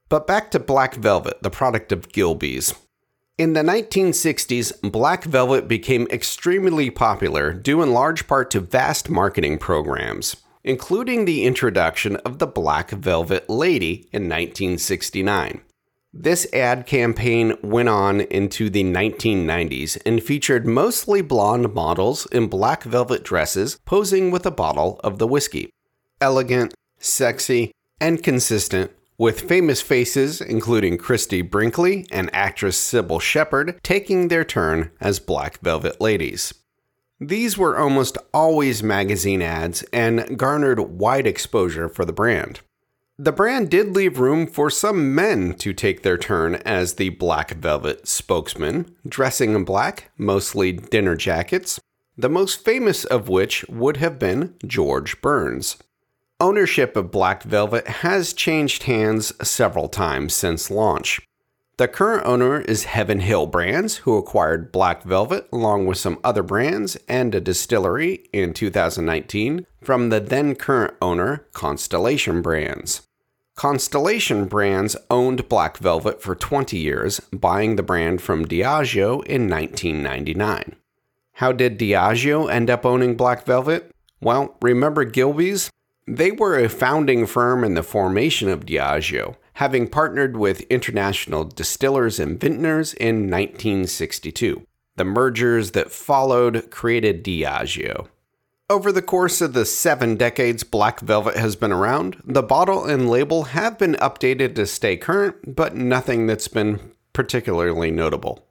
But 0.08 0.26
back 0.26 0.50
to 0.52 0.58
Black 0.58 0.94
Velvet, 0.94 1.42
the 1.42 1.50
product 1.50 1.92
of 1.92 2.10
Gilbey's. 2.10 2.74
In 3.36 3.52
the 3.52 3.60
1960s, 3.60 4.72
Black 4.90 5.24
Velvet 5.24 5.68
became 5.68 6.06
extremely 6.10 6.88
popular 6.88 7.52
due 7.52 7.82
in 7.82 7.92
large 7.92 8.26
part 8.26 8.50
to 8.52 8.60
vast 8.60 9.10
marketing 9.10 9.58
programs, 9.58 10.36
including 10.64 11.24
the 11.24 11.44
introduction 11.44 12.16
of 12.16 12.38
the 12.38 12.46
Black 12.46 12.90
Velvet 12.90 13.48
Lady 13.48 14.08
in 14.12 14.28
1969. 14.28 15.62
This 16.14 16.46
ad 16.52 16.86
campaign 16.86 17.56
went 17.62 17.88
on 17.88 18.20
into 18.20 18.68
the 18.68 18.84
1990s 18.84 20.00
and 20.04 20.22
featured 20.22 20.66
mostly 20.66 21.22
blonde 21.22 21.72
models 21.72 22.26
in 22.26 22.48
black 22.48 22.82
velvet 22.82 23.24
dresses 23.24 23.78
posing 23.86 24.30
with 24.30 24.44
a 24.44 24.50
bottle 24.50 25.00
of 25.02 25.18
the 25.18 25.26
whiskey. 25.26 25.70
Elegant, 26.20 26.74
sexy, 26.98 27.72
and 27.98 28.22
consistent, 28.22 28.90
with 29.16 29.48
famous 29.48 29.80
faces 29.80 30.42
including 30.42 30.98
Christie 30.98 31.42
Brinkley 31.42 32.06
and 32.10 32.28
actress 32.34 32.76
Cybill 32.76 33.20
Shepherd 33.20 33.80
taking 33.82 34.28
their 34.28 34.44
turn 34.44 34.90
as 35.00 35.18
black 35.18 35.60
velvet 35.60 35.98
ladies. 35.98 36.52
These 37.24 37.56
were 37.56 37.78
almost 37.78 38.18
always 38.34 38.82
magazine 38.82 39.42
ads 39.42 39.84
and 39.92 40.36
garnered 40.36 40.80
wide 40.80 41.24
exposure 41.24 41.88
for 41.88 42.04
the 42.04 42.12
brand. 42.12 42.62
The 43.16 43.30
brand 43.30 43.70
did 43.70 43.94
leave 43.94 44.18
room 44.18 44.48
for 44.48 44.70
some 44.70 45.14
men 45.14 45.54
to 45.58 45.72
take 45.72 46.02
their 46.02 46.18
turn 46.18 46.56
as 46.56 46.94
the 46.94 47.10
Black 47.10 47.52
Velvet 47.52 48.08
spokesman, 48.08 48.96
dressing 49.06 49.54
in 49.54 49.62
black, 49.62 50.10
mostly 50.18 50.72
dinner 50.72 51.14
jackets, 51.14 51.78
the 52.18 52.28
most 52.28 52.64
famous 52.64 53.04
of 53.04 53.28
which 53.28 53.64
would 53.68 53.98
have 53.98 54.18
been 54.18 54.56
George 54.66 55.20
Burns. 55.22 55.76
Ownership 56.40 56.96
of 56.96 57.12
Black 57.12 57.44
Velvet 57.44 57.86
has 57.86 58.32
changed 58.32 58.82
hands 58.82 59.32
several 59.46 59.88
times 59.88 60.34
since 60.34 60.72
launch. 60.72 61.20
The 61.78 61.88
current 61.88 62.26
owner 62.26 62.60
is 62.60 62.84
Heaven 62.84 63.20
Hill 63.20 63.46
Brands, 63.46 63.98
who 63.98 64.18
acquired 64.18 64.72
Black 64.72 65.04
Velvet 65.04 65.48
along 65.50 65.86
with 65.86 65.96
some 65.96 66.18
other 66.22 66.42
brands 66.42 66.98
and 67.08 67.34
a 67.34 67.40
distillery 67.40 68.28
in 68.30 68.52
2019 68.52 69.66
from 69.82 70.10
the 70.10 70.20
then 70.20 70.54
current 70.54 70.92
owner, 71.00 71.46
Constellation 71.54 72.42
Brands. 72.42 73.08
Constellation 73.56 74.44
Brands 74.44 74.96
owned 75.10 75.48
Black 75.48 75.78
Velvet 75.78 76.20
for 76.20 76.34
20 76.34 76.76
years, 76.76 77.20
buying 77.32 77.76
the 77.76 77.82
brand 77.82 78.20
from 78.20 78.44
Diageo 78.44 79.24
in 79.24 79.48
1999. 79.48 80.76
How 81.36 81.52
did 81.52 81.78
Diageo 81.78 82.52
end 82.52 82.68
up 82.68 82.84
owning 82.84 83.16
Black 83.16 83.46
Velvet? 83.46 83.90
Well, 84.20 84.56
remember 84.60 85.04
Gilbey's? 85.04 85.70
They 86.06 86.32
were 86.32 86.58
a 86.58 86.68
founding 86.68 87.24
firm 87.26 87.64
in 87.64 87.74
the 87.74 87.82
formation 87.82 88.50
of 88.50 88.66
Diageo 88.66 89.36
having 89.54 89.88
partnered 89.88 90.36
with 90.36 90.62
international 90.62 91.44
distillers 91.44 92.18
and 92.18 92.40
vintners 92.40 92.94
in 92.94 93.30
1962. 93.30 94.66
The 94.96 95.04
mergers 95.04 95.72
that 95.72 95.90
followed 95.90 96.70
created 96.70 97.24
Diageo. 97.24 98.08
Over 98.70 98.90
the 98.90 99.02
course 99.02 99.40
of 99.40 99.52
the 99.52 99.66
seven 99.66 100.16
decades 100.16 100.64
Black 100.64 101.00
Velvet 101.00 101.36
has 101.36 101.56
been 101.56 101.72
around, 101.72 102.22
the 102.24 102.42
bottle 102.42 102.86
and 102.86 103.10
label 103.10 103.44
have 103.44 103.78
been 103.78 103.94
updated 103.94 104.54
to 104.54 104.66
stay 104.66 104.96
current, 104.96 105.54
but 105.54 105.76
nothing 105.76 106.26
that's 106.26 106.48
been 106.48 106.92
particularly 107.12 107.90
notable. 107.90 108.46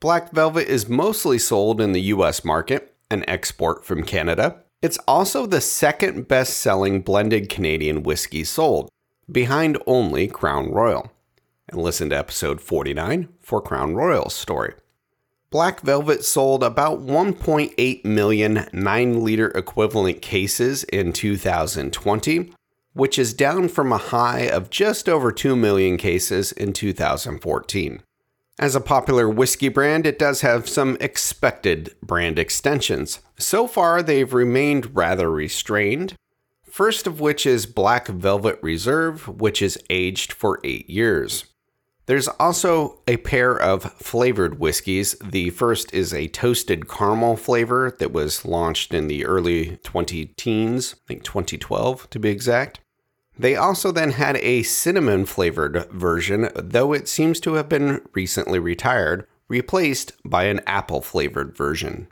Black 0.00 0.32
Velvet 0.32 0.66
is 0.66 0.88
mostly 0.88 1.38
sold 1.38 1.78
in 1.78 1.92
the 1.92 2.00
US 2.02 2.42
market, 2.42 2.94
an 3.10 3.22
export 3.28 3.84
from 3.84 4.02
Canada. 4.02 4.62
It's 4.80 4.98
also 5.06 5.44
the 5.44 5.60
second 5.60 6.26
best 6.26 6.56
selling 6.56 7.02
blended 7.02 7.50
Canadian 7.50 8.02
whiskey 8.02 8.44
sold, 8.44 8.88
behind 9.32 9.78
only 9.86 10.26
Crown 10.26 10.70
Royal. 10.70 11.10
And 11.68 11.80
listen 11.80 12.10
to 12.10 12.18
episode 12.18 12.60
49 12.60 13.28
for 13.40 13.60
Crown 13.60 13.94
Royal's 13.94 14.34
story. 14.34 14.74
Black 15.50 15.80
Velvet 15.80 16.24
sold 16.24 16.62
about 16.62 17.00
1.8 17.00 18.04
million 18.04 18.68
9 18.72 19.24
liter 19.24 19.48
equivalent 19.48 20.22
cases 20.22 20.84
in 20.84 21.12
2020, 21.12 22.52
which 22.92 23.18
is 23.18 23.34
down 23.34 23.68
from 23.68 23.92
a 23.92 23.98
high 23.98 24.42
of 24.42 24.70
just 24.70 25.08
over 25.08 25.32
2 25.32 25.56
million 25.56 25.96
cases 25.96 26.52
in 26.52 26.72
2014. 26.72 28.02
As 28.60 28.76
a 28.76 28.80
popular 28.80 29.28
whiskey 29.28 29.68
brand, 29.68 30.06
it 30.06 30.18
does 30.18 30.42
have 30.42 30.68
some 30.68 30.96
expected 31.00 31.96
brand 32.02 32.38
extensions. 32.38 33.20
So 33.38 33.66
far, 33.66 34.02
they've 34.02 34.32
remained 34.32 34.94
rather 34.94 35.30
restrained. 35.30 36.14
First 36.70 37.08
of 37.08 37.18
which 37.18 37.46
is 37.46 37.66
Black 37.66 38.06
Velvet 38.06 38.58
Reserve, 38.62 39.26
which 39.26 39.60
is 39.60 39.78
aged 39.90 40.32
for 40.32 40.60
8 40.62 40.88
years. 40.88 41.46
There's 42.06 42.28
also 42.28 43.02
a 43.06 43.18
pair 43.18 43.56
of 43.56 43.92
flavored 43.94 44.58
whiskeys. 44.58 45.16
The 45.22 45.50
first 45.50 45.92
is 45.92 46.14
a 46.14 46.28
toasted 46.28 46.88
caramel 46.88 47.36
flavor 47.36 47.94
that 47.98 48.12
was 48.12 48.44
launched 48.44 48.94
in 48.94 49.08
the 49.08 49.26
early 49.26 49.78
20 49.82 50.26
teens, 50.36 50.94
I 50.94 51.02
think 51.08 51.24
2012 51.24 52.08
to 52.10 52.18
be 52.18 52.30
exact. 52.30 52.80
They 53.38 53.56
also 53.56 53.90
then 53.90 54.12
had 54.12 54.36
a 54.36 54.62
cinnamon 54.62 55.26
flavored 55.26 55.90
version, 55.90 56.50
though 56.54 56.92
it 56.92 57.08
seems 57.08 57.40
to 57.40 57.54
have 57.54 57.68
been 57.68 58.00
recently 58.14 58.58
retired, 58.58 59.26
replaced 59.48 60.12
by 60.24 60.44
an 60.44 60.60
apple 60.66 61.00
flavored 61.00 61.56
version. 61.56 62.08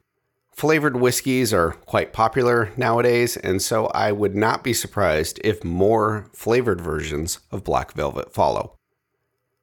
Flavored 0.58 0.96
whiskeys 0.96 1.54
are 1.54 1.70
quite 1.70 2.12
popular 2.12 2.72
nowadays, 2.76 3.36
and 3.36 3.62
so 3.62 3.86
I 3.94 4.10
would 4.10 4.34
not 4.34 4.64
be 4.64 4.72
surprised 4.72 5.38
if 5.44 5.62
more 5.62 6.26
flavored 6.32 6.80
versions 6.80 7.38
of 7.52 7.62
Black 7.62 7.92
Velvet 7.92 8.34
follow. 8.34 8.76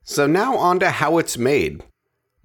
So, 0.06 0.26
now 0.26 0.56
on 0.56 0.80
to 0.80 0.92
how 0.92 1.18
it's 1.18 1.38
made. 1.38 1.84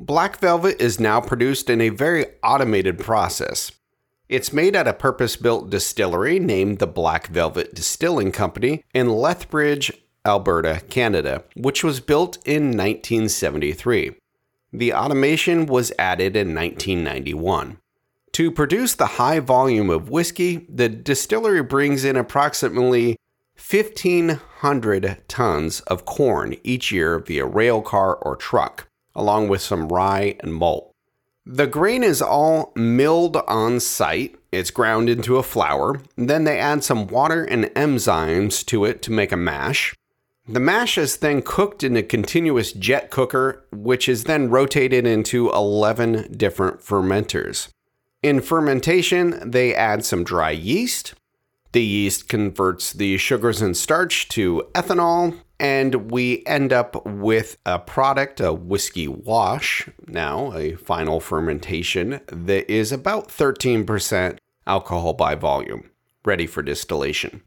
Black 0.00 0.40
Velvet 0.40 0.82
is 0.82 0.98
now 0.98 1.20
produced 1.20 1.70
in 1.70 1.80
a 1.80 1.90
very 1.90 2.26
automated 2.42 2.98
process. 2.98 3.70
It's 4.28 4.52
made 4.52 4.74
at 4.74 4.88
a 4.88 4.94
purpose 4.94 5.36
built 5.36 5.70
distillery 5.70 6.40
named 6.40 6.80
the 6.80 6.88
Black 6.88 7.28
Velvet 7.28 7.72
Distilling 7.72 8.32
Company 8.32 8.82
in 8.92 9.10
Lethbridge, 9.10 9.92
Alberta, 10.26 10.82
Canada, 10.90 11.44
which 11.54 11.84
was 11.84 12.00
built 12.00 12.38
in 12.44 12.76
1973. 12.76 14.16
The 14.72 14.92
automation 14.92 15.66
was 15.66 15.92
added 16.00 16.34
in 16.34 16.52
1991. 16.52 17.76
To 18.32 18.50
produce 18.50 18.94
the 18.94 19.06
high 19.06 19.40
volume 19.40 19.90
of 19.90 20.08
whiskey, 20.08 20.66
the 20.68 20.88
distillery 20.88 21.62
brings 21.62 22.04
in 22.04 22.16
approximately 22.16 23.16
1,500 23.56 25.18
tons 25.28 25.80
of 25.80 26.04
corn 26.04 26.56
each 26.62 26.92
year 26.92 27.18
via 27.18 27.44
rail 27.44 27.82
car 27.82 28.14
or 28.14 28.36
truck, 28.36 28.88
along 29.14 29.48
with 29.48 29.60
some 29.60 29.88
rye 29.88 30.36
and 30.40 30.54
malt. 30.54 30.94
The 31.44 31.66
grain 31.66 32.04
is 32.04 32.22
all 32.22 32.72
milled 32.76 33.36
on 33.36 33.80
site. 33.80 34.36
It's 34.52 34.70
ground 34.70 35.08
into 35.08 35.36
a 35.36 35.42
flour. 35.42 36.00
Then 36.16 36.44
they 36.44 36.58
add 36.58 36.84
some 36.84 37.08
water 37.08 37.44
and 37.44 37.64
enzymes 37.66 38.64
to 38.66 38.84
it 38.84 39.02
to 39.02 39.12
make 39.12 39.32
a 39.32 39.36
mash. 39.36 39.94
The 40.48 40.60
mash 40.60 40.96
is 40.96 41.16
then 41.16 41.42
cooked 41.42 41.82
in 41.82 41.96
a 41.96 42.02
continuous 42.02 42.72
jet 42.72 43.10
cooker, 43.10 43.64
which 43.72 44.08
is 44.08 44.24
then 44.24 44.50
rotated 44.50 45.06
into 45.06 45.50
11 45.50 46.34
different 46.36 46.80
fermenters. 46.80 47.68
In 48.22 48.42
fermentation, 48.42 49.50
they 49.50 49.74
add 49.74 50.04
some 50.04 50.24
dry 50.24 50.50
yeast, 50.50 51.14
the 51.72 51.82
yeast 51.82 52.28
converts 52.28 52.92
the 52.92 53.16
sugars 53.16 53.62
and 53.62 53.74
starch 53.74 54.28
to 54.30 54.68
ethanol, 54.74 55.40
and 55.58 56.10
we 56.10 56.42
end 56.44 56.72
up 56.72 57.06
with 57.06 57.56
a 57.64 57.78
product, 57.78 58.40
a 58.40 58.52
whiskey 58.52 59.08
wash, 59.08 59.88
now 60.06 60.52
a 60.54 60.74
final 60.74 61.20
fermentation 61.20 62.20
that 62.26 62.70
is 62.70 62.92
about 62.92 63.28
13% 63.28 64.38
alcohol 64.66 65.14
by 65.14 65.34
volume, 65.34 65.88
ready 66.24 66.46
for 66.46 66.62
distillation. 66.62 67.42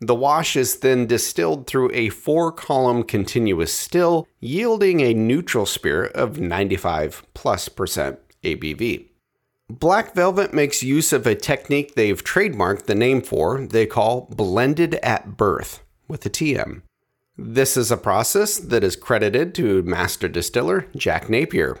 The 0.00 0.14
wash 0.14 0.56
is 0.56 0.80
then 0.80 1.06
distilled 1.06 1.66
through 1.66 1.92
a 1.92 2.10
four 2.10 2.52
column 2.52 3.04
continuous 3.04 3.72
still, 3.72 4.26
yielding 4.40 5.00
a 5.00 5.14
neutral 5.14 5.66
spirit 5.66 6.12
of 6.12 6.40
95 6.40 7.22
plus 7.32 7.68
percent 7.68 8.18
ABV. 8.42 9.09
Black 9.70 10.16
Velvet 10.16 10.52
makes 10.52 10.82
use 10.82 11.12
of 11.12 11.28
a 11.28 11.36
technique 11.36 11.94
they've 11.94 12.24
trademarked 12.24 12.86
the 12.86 12.94
name 12.96 13.22
for, 13.22 13.64
they 13.64 13.86
call 13.86 14.22
blended 14.22 14.96
at 14.96 15.36
birth 15.36 15.84
with 16.08 16.26
a 16.26 16.30
TM. 16.30 16.82
This 17.38 17.76
is 17.76 17.92
a 17.92 17.96
process 17.96 18.56
that 18.56 18.82
is 18.82 18.96
credited 18.96 19.54
to 19.54 19.84
master 19.84 20.26
distiller 20.26 20.88
Jack 20.96 21.30
Napier. 21.30 21.78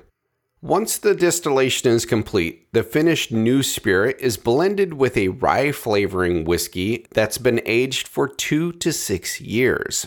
Once 0.62 0.98
the 0.98 1.16
distillation 1.16 1.90
is 1.90 2.06
complete, 2.06 2.72
the 2.72 2.84
finished 2.84 3.32
new 3.32 3.60
spirit 3.60 4.16
is 4.20 4.36
blended 4.36 4.94
with 4.94 5.16
a 5.16 5.28
rye 5.28 5.72
flavoring 5.72 6.44
whiskey 6.44 7.06
that's 7.10 7.38
been 7.38 7.60
aged 7.66 8.06
for 8.06 8.28
two 8.28 8.70
to 8.70 8.92
six 8.92 9.40
years. 9.40 10.06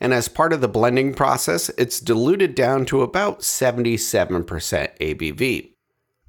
And 0.00 0.12
as 0.12 0.26
part 0.26 0.52
of 0.52 0.60
the 0.60 0.66
blending 0.66 1.14
process, 1.14 1.68
it's 1.78 2.00
diluted 2.00 2.56
down 2.56 2.84
to 2.86 3.02
about 3.02 3.42
77% 3.42 4.44
ABV. 4.98 5.71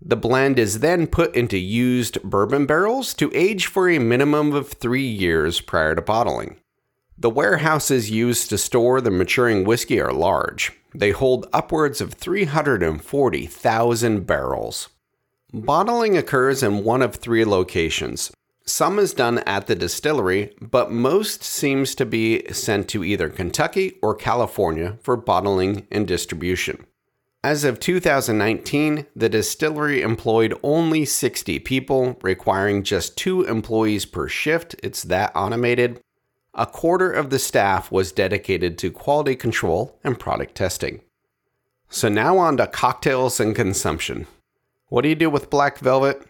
The 0.05 0.17
blend 0.17 0.59
is 0.59 0.79
then 0.79 1.07
put 1.07 1.33
into 1.33 1.57
used 1.57 2.21
bourbon 2.23 2.65
barrels 2.65 3.13
to 3.13 3.31
age 3.33 3.67
for 3.67 3.89
a 3.89 3.99
minimum 3.99 4.53
of 4.53 4.67
three 4.67 5.07
years 5.07 5.61
prior 5.61 5.95
to 5.95 6.01
bottling. 6.01 6.57
The 7.17 7.29
warehouses 7.29 8.11
used 8.11 8.49
to 8.49 8.57
store 8.57 8.99
the 8.99 9.11
maturing 9.11 9.63
whiskey 9.63 10.01
are 10.01 10.11
large. 10.11 10.73
They 10.93 11.11
hold 11.11 11.47
upwards 11.53 12.01
of 12.01 12.15
340,000 12.15 14.27
barrels. 14.27 14.89
Bottling 15.53 16.17
occurs 16.17 16.63
in 16.63 16.83
one 16.83 17.01
of 17.01 17.15
three 17.15 17.45
locations. 17.45 18.29
Some 18.65 18.99
is 18.99 19.13
done 19.13 19.37
at 19.39 19.67
the 19.67 19.75
distillery, 19.75 20.53
but 20.59 20.91
most 20.91 21.43
seems 21.43 21.95
to 21.95 22.05
be 22.05 22.45
sent 22.51 22.89
to 22.89 23.05
either 23.05 23.29
Kentucky 23.29 23.99
or 24.01 24.15
California 24.15 24.97
for 25.01 25.15
bottling 25.15 25.87
and 25.89 26.05
distribution. 26.05 26.85
As 27.43 27.65
of 27.65 27.81
2019, 27.81 29.05
the 29.13 29.27
distillery 29.27 30.01
employed 30.01 30.57
only 30.63 31.03
60 31.03 31.59
people, 31.59 32.17
requiring 32.21 32.83
just 32.83 33.17
two 33.17 33.43
employees 33.43 34.05
per 34.05 34.29
shift. 34.29 34.77
It's 34.81 35.03
that 35.03 35.33
automated. 35.35 35.99
A 36.53 36.65
quarter 36.65 37.11
of 37.11 37.31
the 37.31 37.39
staff 37.39 37.91
was 37.91 38.13
dedicated 38.13 38.77
to 38.77 38.91
quality 38.91 39.35
control 39.35 39.99
and 40.05 40.17
product 40.17 40.55
testing. 40.55 41.01
So 41.89 42.07
now 42.07 42.37
on 42.37 42.55
to 42.57 42.67
cocktails 42.67 43.41
and 43.41 43.53
consumption. 43.53 44.25
What 44.87 45.01
do 45.01 45.09
you 45.09 45.15
do 45.15 45.29
with 45.29 45.49
black 45.49 45.79
velvet? 45.79 46.25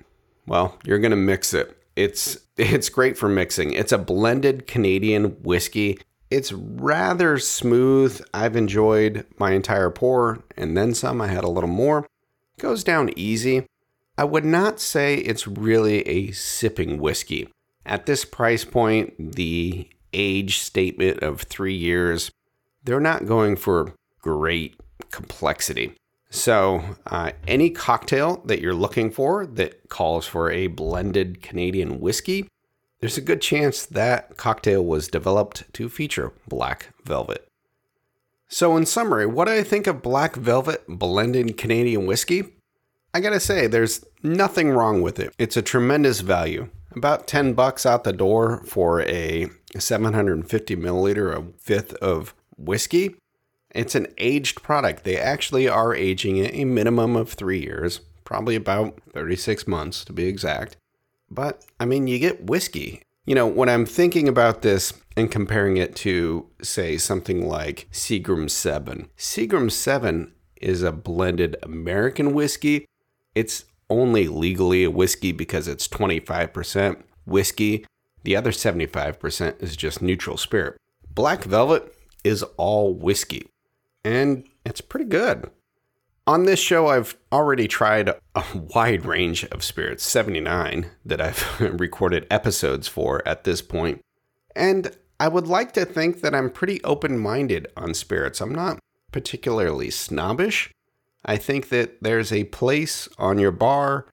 Well, 0.48 0.80
you're 0.84 1.00
going 1.00 1.12
to 1.12 1.18
mix 1.18 1.54
it. 1.54 1.78
It's 1.96 2.40
it's 2.58 2.90
great 2.90 3.20
for 3.20 3.30
mixing. 3.30 3.74
It's 3.74 3.92
a 3.92 3.98
blended 4.00 4.66
Canadian 4.66 5.44
whiskey 5.44 6.00
it's 6.34 6.52
rather 6.52 7.38
smooth. 7.38 8.20
I've 8.34 8.56
enjoyed 8.56 9.28
my 9.38 9.52
entire 9.52 9.92
pour 9.92 10.44
and 10.58 10.76
then 10.76 10.96
some. 10.96 11.22
I 11.22 11.28
had 11.28 11.44
a 11.44 11.50
little 11.50 11.70
more. 11.70 12.08
It 12.58 12.62
goes 12.62 12.84
down 12.84 13.12
easy. 13.16 13.68
I 14.18 14.24
would 14.24 14.44
not 14.44 14.80
say 14.80 15.16
it's 15.16 15.48
really 15.48 16.02
a 16.08 16.32
sipping 16.32 16.98
whiskey. 16.98 17.50
At 17.86 18.08
this 18.08 18.26
price 18.26 18.66
point, 18.66 19.36
the 19.36 19.88
age 20.12 20.58
statement 20.58 21.22
of 21.22 21.42
three 21.42 21.76
years, 21.76 22.32
they're 22.84 23.00
not 23.00 23.28
going 23.28 23.56
for 23.56 23.94
great 24.20 24.76
complexity. 25.12 25.94
So, 26.32 26.84
uh, 27.06 27.34
any 27.48 27.70
cocktail 27.70 28.42
that 28.46 28.60
you're 28.60 28.74
looking 28.74 29.12
for 29.12 29.46
that 29.46 29.88
calls 29.90 30.26
for 30.26 30.50
a 30.50 30.66
blended 30.66 31.44
Canadian 31.44 32.00
whiskey, 32.00 32.48
there's 33.04 33.18
a 33.18 33.22
good 33.22 33.42
chance 33.42 33.86
that 33.86 34.38
cocktail 34.38 34.82
was 34.82 35.10
developed 35.10 35.66
to 35.74 35.90
feature 35.90 36.32
black 36.48 36.94
velvet. 37.04 37.46
So, 38.48 38.78
in 38.78 38.86
summary, 38.86 39.26
what 39.26 39.44
do 39.44 39.52
I 39.52 39.62
think 39.62 39.88
of 39.88 40.02
black 40.02 40.38
velvet 40.38 40.86
blended 40.88 41.58
Canadian 41.58 42.06
whiskey? 42.06 42.46
I 43.14 43.20
gotta 43.20 43.42
say, 43.42 43.68
there's 43.68 44.06
nothing 44.22 44.70
wrong 44.70 45.02
with 45.02 45.20
it. 45.20 45.36
It's 45.38 45.58
a 45.58 45.62
tremendous 45.62 46.22
value. 46.22 46.70
About 46.96 47.28
10 47.28 47.56
bucks 47.56 47.86
out 47.86 48.06
the 48.06 48.14
door 48.14 48.64
for 48.66 49.02
a 49.02 49.50
750 49.78 50.78
milliliter, 50.78 51.38
a 51.38 51.52
fifth 51.60 51.96
of 51.96 52.34
whiskey. 52.56 53.18
It's 53.72 53.96
an 53.96 54.08
aged 54.18 54.64
product. 54.64 55.04
They 55.04 55.18
actually 55.18 55.68
are 55.68 55.94
aging 55.94 56.38
it 56.38 56.56
a 56.56 56.64
minimum 56.64 57.18
of 57.18 57.34
three 57.34 57.60
years 57.60 58.00
probably 58.24 58.56
about 58.56 59.00
36 59.14 59.68
months 59.68 60.04
to 60.06 60.14
be 60.14 60.26
exact. 60.26 60.78
But 61.30 61.66
I 61.80 61.86
mean, 61.86 62.08
you 62.08 62.20
get 62.20 62.46
whiskey. 62.46 63.02
You 63.26 63.36
know, 63.36 63.48
when 63.48 63.70
I'm 63.70 63.86
thinking 63.86 64.28
about 64.28 64.62
this 64.62 64.94
and 65.16 65.32
comparing 65.32 65.78
it 65.78 65.96
to, 65.98 66.48
say, 66.62 66.98
something 66.98 67.48
like 67.48 67.88
Seagram 67.92 68.50
7, 68.50 69.08
Seagram 69.18 69.72
7 69.72 70.34
is 70.62 70.84
a 70.84 70.92
blended 70.92 71.56
American 71.64 72.34
whiskey. 72.34 72.86
It's 73.34 73.66
only 73.90 74.28
legally 74.28 74.84
a 74.84 74.92
whiskey 74.92 75.32
because 75.32 75.68
it's 75.68 75.88
25% 75.88 77.04
whiskey. 77.26 77.86
The 78.24 78.36
other 78.36 78.52
75% 78.52 79.62
is 79.62 79.76
just 79.76 80.02
neutral 80.02 80.38
spirit. 80.38 80.78
Black 81.14 81.44
Velvet 81.44 81.94
is 82.24 82.44
all 82.58 82.94
whiskey, 82.94 83.48
and 84.04 84.46
it's 84.66 84.82
pretty 84.82 85.06
good. 85.06 85.50
On 86.26 86.46
this 86.46 86.60
show, 86.60 86.88
I've 86.88 87.18
already 87.34 87.68
tried 87.68 88.08
a 88.08 88.44
wide 88.56 89.06
range 89.06 89.44
of 89.46 89.62
spirits, 89.62 90.06
79 90.06 90.90
that 91.04 91.20
I've 91.20 91.60
recorded 91.80 92.26
episodes 92.32 92.88
for 92.88 93.28
at 93.28 93.44
this 93.44 93.62
point. 93.62 94.02
And 94.56 94.96
I 95.20 95.28
would 95.28 95.48
like 95.48 95.74
to 95.74 95.84
think 95.84 96.22
that 96.22 96.34
I'm 96.34 96.50
pretty 96.50 96.82
open 96.84 97.20
minded 97.20 97.68
on 97.76 97.94
spirits. 97.94 98.40
I'm 98.40 98.56
not 98.56 98.80
particularly 99.12 99.90
snobbish. 99.90 100.72
I 101.26 101.36
think 101.36 101.70
that 101.70 102.02
there's 102.02 102.32
a 102.32 102.46
place 102.46 103.10
on 103.18 103.38
your 103.38 103.52
bar 103.52 104.08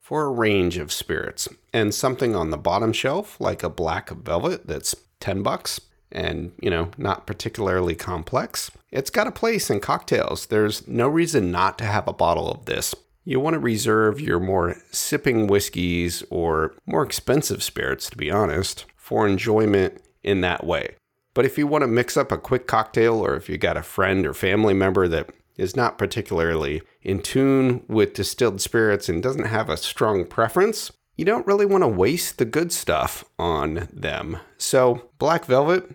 for 0.00 0.24
a 0.24 0.30
range 0.30 0.76
of 0.76 0.92
spirits, 0.92 1.48
and 1.72 1.92
something 1.92 2.36
on 2.36 2.50
the 2.50 2.56
bottom 2.56 2.92
shelf, 2.92 3.40
like 3.40 3.64
a 3.64 3.68
black 3.68 4.10
velvet 4.10 4.68
that's 4.68 4.94
10 5.18 5.42
bucks, 5.42 5.80
and, 6.16 6.52
you 6.60 6.70
know, 6.70 6.90
not 6.96 7.26
particularly 7.26 7.94
complex. 7.94 8.70
It's 8.90 9.10
got 9.10 9.26
a 9.26 9.32
place 9.32 9.68
in 9.70 9.80
cocktails. 9.80 10.46
There's 10.46 10.88
no 10.88 11.06
reason 11.06 11.52
not 11.52 11.76
to 11.78 11.84
have 11.84 12.08
a 12.08 12.12
bottle 12.12 12.50
of 12.50 12.64
this. 12.64 12.94
You 13.24 13.38
want 13.38 13.54
to 13.54 13.60
reserve 13.60 14.20
your 14.20 14.40
more 14.40 14.76
sipping 14.90 15.46
whiskeys 15.46 16.24
or 16.30 16.74
more 16.86 17.02
expensive 17.02 17.62
spirits, 17.62 18.08
to 18.10 18.16
be 18.16 18.30
honest, 18.30 18.86
for 18.96 19.28
enjoyment 19.28 20.00
in 20.22 20.40
that 20.40 20.64
way. 20.64 20.96
But 21.34 21.44
if 21.44 21.58
you 21.58 21.66
want 21.66 21.82
to 21.82 21.88
mix 21.88 22.16
up 22.16 22.32
a 22.32 22.38
quick 22.38 22.66
cocktail, 22.66 23.22
or 23.22 23.36
if 23.36 23.48
you 23.48 23.58
got 23.58 23.76
a 23.76 23.82
friend 23.82 24.26
or 24.26 24.32
family 24.32 24.74
member 24.74 25.06
that 25.08 25.28
is 25.56 25.76
not 25.76 25.98
particularly 25.98 26.82
in 27.02 27.20
tune 27.20 27.84
with 27.88 28.14
distilled 28.14 28.60
spirits 28.60 29.08
and 29.08 29.22
doesn't 29.22 29.44
have 29.44 29.68
a 29.68 29.76
strong 29.76 30.24
preference, 30.24 30.92
you 31.16 31.24
don't 31.24 31.46
really 31.46 31.66
want 31.66 31.82
to 31.82 31.88
waste 31.88 32.38
the 32.38 32.44
good 32.44 32.72
stuff 32.72 33.24
on 33.38 33.88
them. 33.92 34.38
So, 34.56 35.10
Black 35.18 35.44
Velvet 35.46 35.94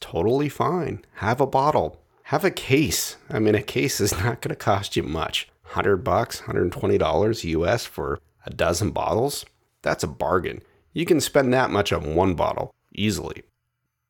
totally 0.00 0.48
fine. 0.48 1.04
Have 1.14 1.40
a 1.40 1.46
bottle, 1.46 2.00
have 2.24 2.44
a 2.44 2.50
case. 2.50 3.16
I 3.28 3.38
mean, 3.38 3.54
a 3.54 3.62
case 3.62 4.00
is 4.00 4.12
not 4.12 4.40
going 4.40 4.50
to 4.50 4.56
cost 4.56 4.96
you 4.96 5.02
much. 5.02 5.48
100 5.62 5.98
bucks, 5.98 6.42
$120 6.42 7.44
US 7.44 7.86
for 7.86 8.18
a 8.44 8.50
dozen 8.50 8.90
bottles. 8.90 9.44
That's 9.82 10.02
a 10.02 10.08
bargain. 10.08 10.62
You 10.92 11.06
can 11.06 11.20
spend 11.20 11.52
that 11.54 11.70
much 11.70 11.92
on 11.92 12.14
one 12.14 12.34
bottle 12.34 12.74
easily. 12.92 13.42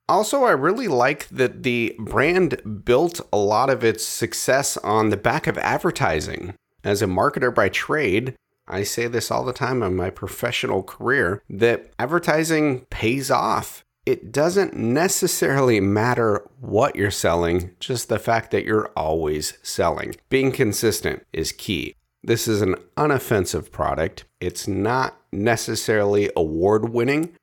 Also, 0.09 0.43
I 0.43 0.51
really 0.51 0.87
like 0.87 1.29
that 1.29 1.63
the 1.63 1.95
brand 1.99 2.83
built 2.83 3.21
a 3.31 3.37
lot 3.37 3.69
of 3.69 3.83
its 3.83 4.05
success 4.05 4.75
on 4.77 5.09
the 5.09 5.17
back 5.17 5.47
of 5.47 5.57
advertising. 5.59 6.55
As 6.83 7.01
a 7.01 7.05
marketer 7.05 7.53
by 7.53 7.69
trade, 7.69 8.35
I 8.67 8.83
say 8.83 9.07
this 9.07 9.31
all 9.31 9.45
the 9.45 9.53
time 9.53 9.83
in 9.83 9.95
my 9.95 10.09
professional 10.09 10.83
career 10.83 11.43
that 11.49 11.91
advertising 11.99 12.85
pays 12.89 13.29
off. 13.29 13.85
It 14.11 14.33
doesn't 14.33 14.75
necessarily 14.75 15.79
matter 15.79 16.45
what 16.59 16.97
you're 16.97 17.11
selling, 17.11 17.71
just 17.79 18.09
the 18.09 18.19
fact 18.19 18.51
that 18.51 18.65
you're 18.65 18.91
always 18.93 19.57
selling. 19.63 20.15
Being 20.27 20.51
consistent 20.51 21.25
is 21.31 21.53
key. 21.53 21.95
This 22.21 22.45
is 22.45 22.61
an 22.61 22.75
unoffensive 22.97 23.71
product. 23.71 24.25
It's 24.41 24.67
not 24.67 25.15
necessarily 25.31 26.29
award 26.35 26.89
winning, 26.89 27.37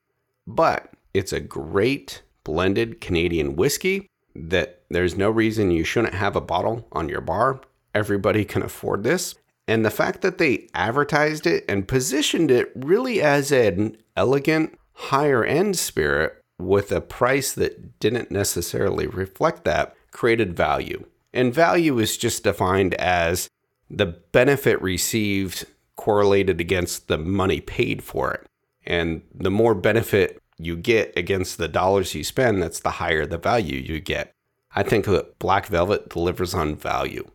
but 0.47 0.93
it's 1.15 1.33
a 1.33 1.41
great 1.41 2.21
blended 2.45 3.01
Canadian 3.01 3.57
whiskey 3.57 4.07
that 4.35 4.83
there's 4.91 5.17
no 5.17 5.31
reason 5.31 5.71
you 5.71 5.85
shouldn't 5.85 6.13
have 6.13 6.37
a 6.37 6.43
bottle 6.43 6.87
on 6.93 7.09
your 7.09 7.23
bar. 7.23 7.63
Everybody 7.95 8.45
can 8.45 8.63
afford 8.63 9.05
this. 9.05 9.37
And 9.67 9.87
the 9.87 9.91
fact 9.91 10.21
that 10.21 10.37
they 10.37 10.69
advertised 10.75 11.47
it 11.47 11.65
and 11.67 11.89
positioned 11.89 12.51
it 12.51 12.71
really 12.75 13.23
as 13.23 13.51
an 13.53 13.97
elegant, 14.19 14.79
higher 14.93 15.43
end 15.43 15.79
spirit 15.79 16.38
with 16.59 16.91
a 16.93 17.01
price 17.01 17.53
that 17.53 17.99
didn't 18.01 18.31
necessarily 18.31 19.07
reflect 19.07 19.65
that 19.65 19.95
created 20.11 20.57
value. 20.57 21.07
And 21.33 21.55
value 21.55 21.99
is 21.99 22.17
just 22.17 22.45
defined 22.45 22.95
as 22.95 23.49
the 23.91 24.07
benefit 24.07 24.81
received 24.83 25.67
correlated 25.97 26.61
against 26.61 27.09
the 27.09 27.19
money 27.19 27.61
paid 27.61 28.03
for 28.03 28.33
it. 28.33 28.47
And 28.85 29.23
the 29.35 29.51
more 29.51 29.75
benefit 29.75 30.41
you 30.59 30.77
get 30.77 31.13
against 31.17 31.59
the 31.59 31.69
dollars 31.69 32.15
you 32.15 32.25
spend, 32.25 32.63
that's 32.63 32.81
the 32.81 32.93
higher 32.93 33.27
the 33.27 33.39
value 33.39 33.79
you 33.79 34.01
get. 34.01 34.33
I 34.75 34.83
think 34.83 35.07
that 35.07 35.39
Black 35.39 35.67
Velvet 35.67 36.11
delivers 36.11 36.55
on 36.55 36.77
value. 36.77 37.31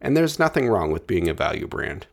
And 0.00 0.16
there's 0.16 0.38
nothing 0.38 0.68
wrong 0.68 0.92
with 0.92 1.06
being 1.06 1.28
a 1.28 1.34
value 1.34 1.66
brand. 1.66 2.06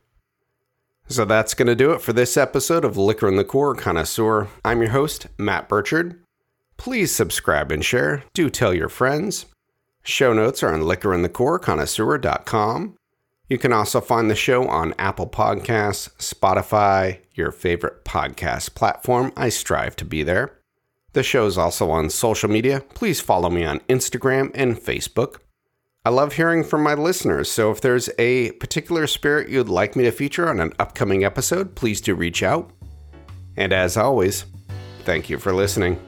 So 1.08 1.24
that's 1.24 1.54
going 1.54 1.68
to 1.68 1.76
do 1.76 1.92
it 1.92 2.02
for 2.02 2.14
this 2.14 2.36
episode 2.36 2.84
of 2.84 2.98
Liquor 2.98 3.28
and 3.28 3.38
Liqueur 3.38 3.76
Connoisseur. 3.76 4.48
I'm 4.64 4.82
your 4.82 4.92
host, 4.92 5.28
Matt 5.38 5.70
Burchard. 5.70 6.20
Please 6.78 7.14
subscribe 7.14 7.72
and 7.72 7.84
share. 7.84 8.24
Do 8.34 8.50
tell 8.50 8.74
your 8.74 8.90
friends. 8.90 9.46
Show 10.04 10.34
notes 10.34 10.64
are 10.64 10.74
on 10.74 10.82
liquorandliqueurconnoisseur.com. 10.82 12.98
You 13.48 13.58
can 13.58 13.74
also 13.74 14.02
find 14.02 14.30
the 14.30 14.36
show 14.36 14.68
on 14.68 14.94
Apple 14.98 15.28
Podcasts, 15.28 16.10
Spotify, 16.18 17.20
your 17.34 17.52
favorite 17.52 18.04
podcast 18.04 18.76
platform. 18.76 19.32
I 19.38 19.50
strive 19.50 19.96
to 19.98 20.06
be 20.06 20.24
there. 20.24 20.60
The 21.14 21.24
show 21.24 21.46
is 21.46 21.58
also 21.58 21.92
on 21.92 22.10
social 22.10 22.50
media. 22.50 22.82
Please 22.94 23.22
follow 23.22 23.50
me 23.50 23.64
on 23.64 23.80
Instagram 23.82 24.52
and 24.54 24.78
Facebook. 24.78 25.38
I 26.04 26.10
love 26.10 26.34
hearing 26.34 26.64
from 26.64 26.84
my 26.84 26.94
listeners, 26.94 27.50
so 27.50 27.72
if 27.72 27.82
there's 27.82 28.10
a 28.20 28.52
particular 28.54 29.08
spirit 29.08 29.50
you'd 29.50 29.70
like 29.70 29.96
me 29.96 30.04
to 30.04 30.12
feature 30.12 30.48
on 30.48 30.60
an 30.60 30.74
upcoming 30.78 31.24
episode, 31.24 31.74
please 31.74 32.00
do 32.00 32.14
reach 32.14 32.44
out. 32.44 32.70
And 33.58 33.74
as 33.74 33.98
always, 33.98 34.46
thank 35.04 35.30
you 35.30 35.40
for 35.40 35.54
listening. 35.54 36.00